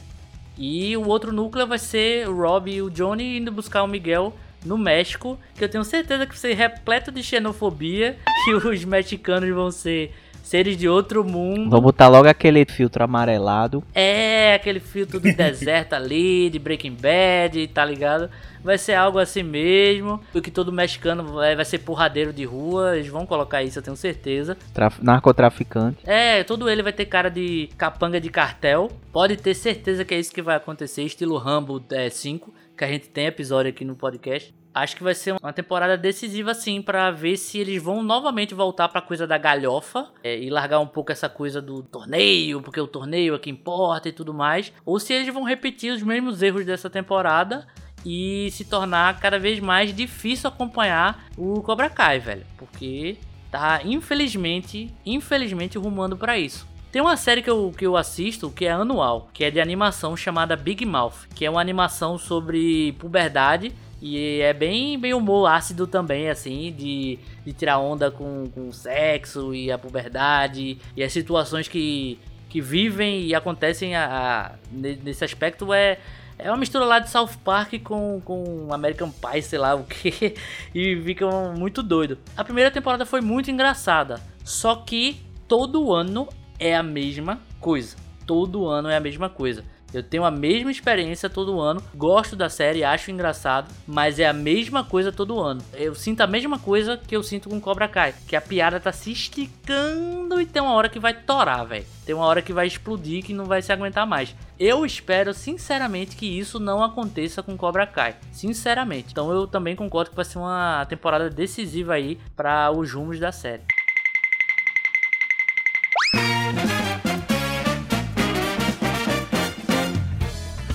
[0.61, 4.33] E o outro núcleo vai ser o Rob e o Johnny indo buscar o Miguel
[4.65, 9.49] no México, que eu tenho certeza que vai ser repleto de xenofobia, que os mexicanos
[9.49, 10.13] vão ser
[10.49, 11.69] seres de outro mundo.
[11.69, 13.83] Vamos botar logo aquele filtro amarelado.
[13.93, 18.31] É, aquele filtro do deserto ali, de Breaking Bad, tá ligado?
[18.63, 20.19] Vai ser algo assim mesmo.
[20.33, 22.97] O que todo mexicano vai, vai ser porradeiro de rua.
[22.97, 24.57] Eles vão colocar isso, eu tenho certeza.
[24.73, 25.99] Traf narcotraficante.
[26.03, 28.89] É, todo ele vai ter cara de capanga de cartel.
[29.13, 32.87] Pode ter certeza que é isso que vai acontecer, estilo Rambo é, 5, que a
[32.87, 37.11] gente tem episódio aqui no podcast acho que vai ser uma temporada decisiva sim para
[37.11, 41.11] ver se eles vão novamente voltar para coisa da galhofa é, e largar um pouco
[41.11, 45.11] essa coisa do torneio, porque o torneio é que importa e tudo mais, ou se
[45.11, 47.67] eles vão repetir os mesmos erros dessa temporada
[48.05, 53.17] e se tornar cada vez mais difícil acompanhar o Cobra Kai, velho, porque
[53.51, 56.68] tá infelizmente, infelizmente rumando para isso.
[56.91, 60.17] Tem uma série que eu, que eu assisto que é anual, que é de animação
[60.17, 63.71] chamada Big Mouth, que é uma animação sobre puberdade
[64.01, 68.73] e é bem, bem humor ácido também, assim, de, de tirar onda com, com o
[68.73, 72.17] sexo e a puberdade e as situações que,
[72.49, 75.99] que vivem e acontecem a, a, nesse aspecto é,
[76.39, 80.33] é uma mistura lá de South Park com, com American Pie, sei lá o que,
[80.73, 82.17] e ficam muito doido.
[82.35, 86.27] A primeira temporada foi muito engraçada, só que todo ano
[86.59, 87.95] é a mesma coisa.
[88.25, 89.63] Todo ano é a mesma coisa.
[89.93, 94.33] Eu tenho a mesma experiência todo ano, gosto da série, acho engraçado, mas é a
[94.33, 95.61] mesma coisa todo ano.
[95.73, 98.91] Eu sinto a mesma coisa que eu sinto com Cobra Kai, que a piada tá
[98.91, 101.85] se esticando e tem uma hora que vai torar, velho.
[102.05, 104.35] Tem uma hora que vai explodir que não vai se aguentar mais.
[104.59, 109.07] Eu espero sinceramente que isso não aconteça com Cobra Kai, sinceramente.
[109.11, 113.31] Então eu também concordo que vai ser uma temporada decisiva aí para os rumos da
[113.31, 113.63] série.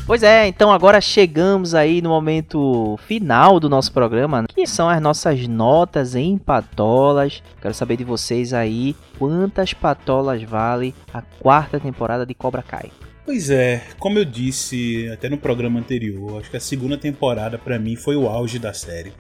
[0.07, 5.01] Pois é, então agora chegamos aí no momento final do nosso programa, que são as
[5.01, 7.43] nossas notas em patolas.
[7.63, 12.93] Quero saber de vocês aí quantas patolas vale a quarta temporada de Cobra Kai.
[13.25, 17.79] Pois é, como eu disse até no programa anterior, acho que a segunda temporada para
[17.79, 19.15] mim foi o auge da série.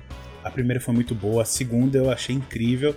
[0.44, 2.94] A primeira foi muito boa, a segunda eu achei incrível,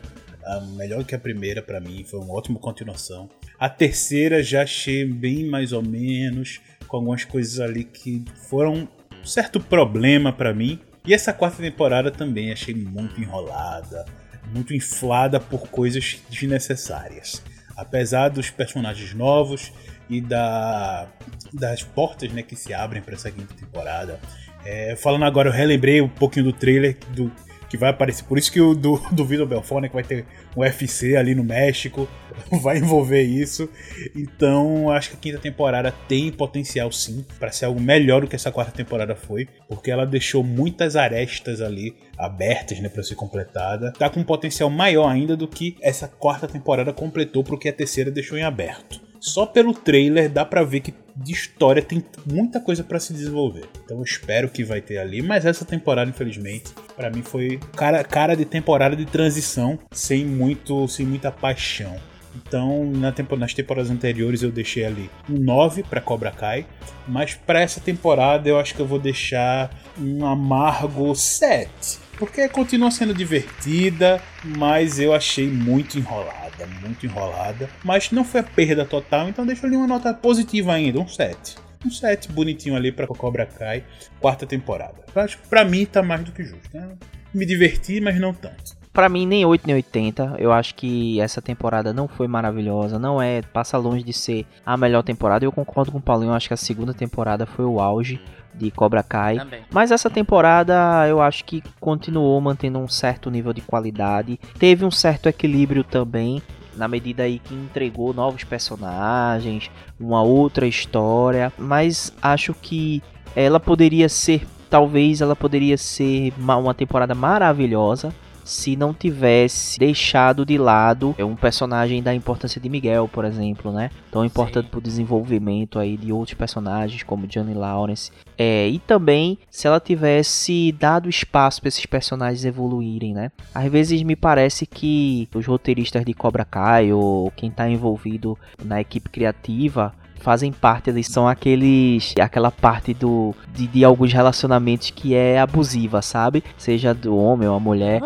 [0.75, 3.29] melhor que a primeira para mim, foi uma ótima continuação.
[3.57, 8.87] A terceira já achei bem mais ou menos com algumas coisas ali que foram
[9.21, 10.79] um certo problema para mim.
[11.05, 14.05] E essa quarta temporada também achei muito enrolada,
[14.53, 17.41] muito inflada por coisas desnecessárias.
[17.75, 19.71] Apesar dos personagens novos
[20.09, 21.07] e da,
[21.53, 24.19] das portas né, que se abrem para essa quinta temporada.
[24.65, 27.31] É, falando agora, eu relembrei um pouquinho do trailer do
[27.69, 28.23] que vai aparecer.
[28.23, 29.47] Por isso que o do, do Vitor
[29.81, 30.25] né, que vai ter
[30.55, 32.07] um UFC ali no México,
[32.61, 33.69] vai envolver isso.
[34.15, 38.35] Então, acho que a quinta temporada tem potencial sim para ser algo melhor do que
[38.35, 43.91] essa quarta temporada foi, porque ela deixou muitas arestas ali abertas, né, para ser completada.
[43.91, 48.11] Tá com um potencial maior ainda do que essa quarta temporada completou porque a terceira
[48.11, 49.01] deixou em aberto.
[49.19, 53.65] Só pelo trailer dá para ver que de história tem muita coisa para se desenvolver.
[53.83, 58.03] Então eu espero que vai ter ali, mas essa temporada, infelizmente, para mim foi cara,
[58.03, 61.97] cara de temporada de transição, sem muito, sem muita paixão.
[62.35, 66.67] Então, na tempo, nas temporadas anteriores eu deixei ali um 9 para Cobra Kai,
[67.07, 71.99] mas para essa temporada eu acho que eu vou deixar um amargo 7.
[72.17, 77.69] Porque continua sendo divertida, mas eu achei muito enrolada, muito enrolada.
[77.83, 81.55] Mas não foi a perda total, então deixa ali uma nota positiva ainda, um 7.
[81.85, 83.83] Um 7 bonitinho ali pra Cobra Kai,
[84.19, 85.05] quarta temporada.
[85.15, 86.69] Acho que pra mim tá mais do que justo.
[86.73, 86.89] Né?
[87.33, 88.77] Me diverti, mas não tanto.
[88.97, 90.37] Pra mim, nem 8 nem 80.
[90.39, 92.97] Eu acho que essa temporada não foi maravilhosa.
[92.97, 93.43] Não é.
[93.43, 95.45] Passa longe de ser a melhor temporada.
[95.45, 96.33] Eu concordo com o Paulinho.
[96.33, 98.19] Acho que a segunda temporada foi o auge
[98.57, 99.37] de Cobra Kai.
[99.37, 99.61] Também.
[99.71, 104.39] Mas essa temporada eu acho que continuou mantendo um certo nível de qualidade.
[104.57, 106.41] Teve um certo equilíbrio também.
[106.75, 111.51] Na medida aí que entregou novos personagens, uma outra história.
[111.57, 113.01] Mas acho que
[113.35, 114.45] ela poderia ser.
[114.69, 118.13] Talvez ela poderia ser uma uma temporada maravilhosa
[118.47, 123.91] se não tivesse deixado de lado um personagem da importância de Miguel, por exemplo, né?
[124.09, 128.11] Tão importante pro desenvolvimento aí de outros personagens como Johnny Lawrence.
[128.37, 133.31] É, e também se ela tivesse dado espaço para esses personagens evoluírem, né?
[133.53, 138.79] Às vezes me parece que os roteiristas de Cobra Kai ou quem tá envolvido na
[138.79, 145.13] equipe criativa fazem parte eles são aqueles aquela parte do de, de alguns relacionamentos que
[145.13, 148.01] é abusiva sabe seja do homem ou a mulher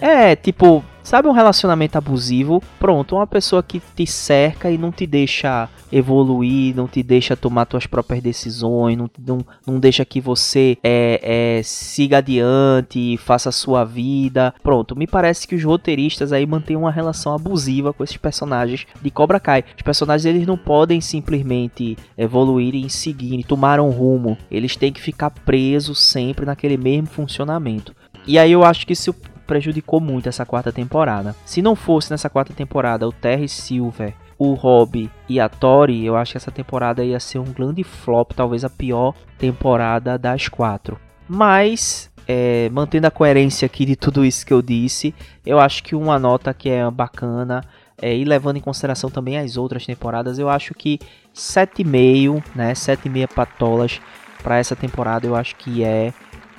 [0.00, 2.62] é, tipo, sabe um relacionamento abusivo?
[2.78, 7.66] Pronto, uma pessoa que te cerca e não te deixa evoluir, não te deixa tomar
[7.70, 13.52] suas próprias decisões, não, não, não deixa que você é, é, siga adiante, faça a
[13.52, 14.54] sua vida.
[14.62, 19.10] Pronto, me parece que os roteiristas aí mantêm uma relação abusiva com esses personagens de
[19.10, 19.64] Cobra Kai.
[19.76, 24.38] Os personagens eles não podem simplesmente evoluir e seguir, tomar um rumo.
[24.50, 27.94] Eles têm que ficar presos sempre naquele mesmo funcionamento.
[28.26, 29.14] E aí eu acho que isso
[29.50, 31.34] prejudicou muito essa quarta temporada.
[31.44, 36.14] Se não fosse nessa quarta temporada o Terry Silver, o Rob e a Tori, eu
[36.14, 41.00] acho que essa temporada ia ser um grande flop, talvez a pior temporada das quatro.
[41.28, 45.12] Mas é, mantendo a coerência aqui de tudo isso que eu disse,
[45.44, 47.60] eu acho que uma nota que é bacana
[48.00, 51.00] é, e levando em consideração também as outras temporadas, eu acho que
[51.34, 54.00] 7,5, né, 7,5 patolas
[54.44, 56.14] para essa temporada, eu acho que é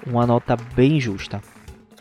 [0.05, 1.41] uma nota bem justa.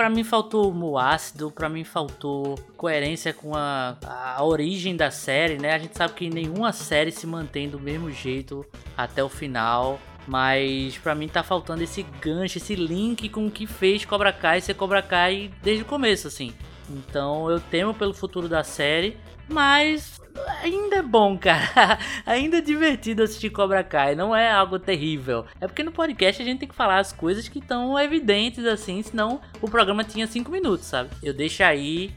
[0.01, 5.59] Pra mim faltou humor ácido, pra mim faltou coerência com a, a origem da série,
[5.59, 5.75] né?
[5.75, 8.65] A gente sabe que nenhuma série se mantém do mesmo jeito
[8.97, 10.01] até o final.
[10.27, 14.63] Mas pra mim tá faltando esse gancho, esse link com o que fez Cobra Kai
[14.63, 16.55] ser Cobra Kai desde o começo, assim.
[16.89, 19.19] Então eu temo pelo futuro da série,
[19.51, 20.19] mas
[20.63, 21.99] ainda é bom, cara.
[22.27, 24.15] ainda é divertido assistir Cobra Kai.
[24.15, 25.45] Não é algo terrível.
[25.61, 29.03] É porque no podcast a gente tem que falar as coisas que estão evidentes, assim.
[29.03, 31.11] Senão o programa tinha 5 minutos, sabe?
[31.23, 32.15] Eu deixo aí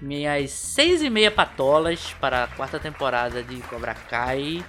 [0.00, 4.64] minhas seis e meia patolas para a quarta temporada de Cobra Kai.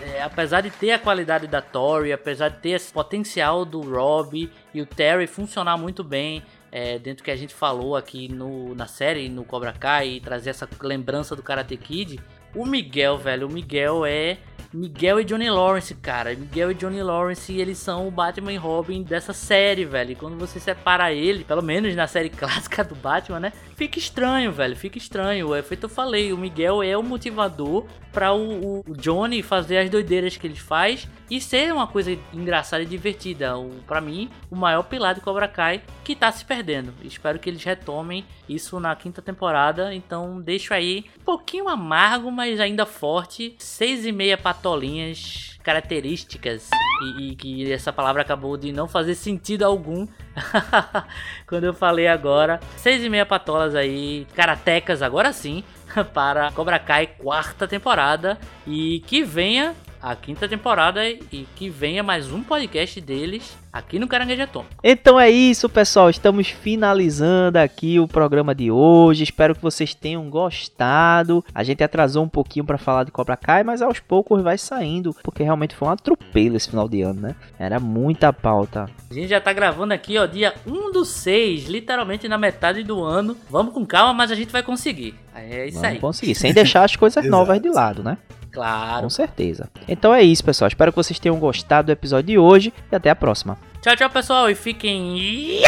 [0.00, 4.48] É, apesar de ter a qualidade da Tori, apesar de ter esse potencial do Rob
[4.72, 8.86] e o Terry funcionar muito bem é, dentro que a gente falou aqui no, na
[8.86, 12.20] série, no Cobra Kai, e trazer essa lembrança do Karate Kid,
[12.58, 14.38] o Miguel, velho, o Miguel é
[14.72, 16.34] Miguel e Johnny Lawrence, cara.
[16.34, 20.12] Miguel e Johnny Lawrence, eles são o Batman e Robin dessa série, velho.
[20.12, 23.52] E quando você separa ele, pelo menos na série clássica do Batman, né?
[23.74, 24.76] Fica estranho, velho.
[24.76, 25.54] Fica estranho.
[25.54, 29.90] É feito eu falei, o Miguel é o motivador para o, o, Johnny fazer as
[29.90, 33.52] doideiras que ele faz e ser uma coisa engraçada e divertida.
[33.86, 36.92] Para mim, o maior pilar de Cobra Kai que tá se perdendo.
[37.02, 39.94] Espero que eles retomem isso na quinta temporada.
[39.94, 43.54] Então, deixo aí um pouquinho amargo, mas ainda forte.
[43.58, 46.70] Seis e meia patolinhas características
[47.02, 50.06] e, e, que essa palavra acabou de não fazer sentido algum
[51.46, 52.58] quando eu falei agora.
[52.76, 55.62] Seis e meia patolas aí, karatecas agora sim,
[56.14, 62.30] para Cobra Kai quarta temporada e que venha a quinta temporada e que venha mais
[62.30, 64.74] um podcast deles aqui no Caranguejo Atômico.
[64.82, 66.08] Então é isso, pessoal.
[66.08, 69.24] Estamos finalizando aqui o programa de hoje.
[69.24, 71.44] Espero que vocês tenham gostado.
[71.54, 75.14] A gente atrasou um pouquinho para falar de Cobra Kai, mas aos poucos vai saindo,
[75.22, 77.36] porque realmente foi um atropelo esse final de ano, né?
[77.58, 78.88] Era muita pauta.
[79.10, 83.02] A gente já tá gravando aqui, ó, dia 1 do 6, literalmente na metade do
[83.02, 83.36] ano.
[83.50, 85.14] Vamos com calma, mas a gente vai conseguir.
[85.34, 85.98] É isso Vamos aí.
[85.98, 88.18] conseguir, sem deixar as coisas novas de lado, né?
[88.58, 89.02] Claro.
[89.02, 89.70] Com certeza.
[89.86, 90.66] Então é isso, pessoal.
[90.66, 93.56] Espero que vocês tenham gostado do episódio de hoje e até a próxima.
[93.80, 95.62] Tchau, tchau, pessoal, e fiquem.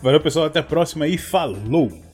[0.00, 0.46] Valeu, pessoal.
[0.46, 2.13] Até a próxima e falou!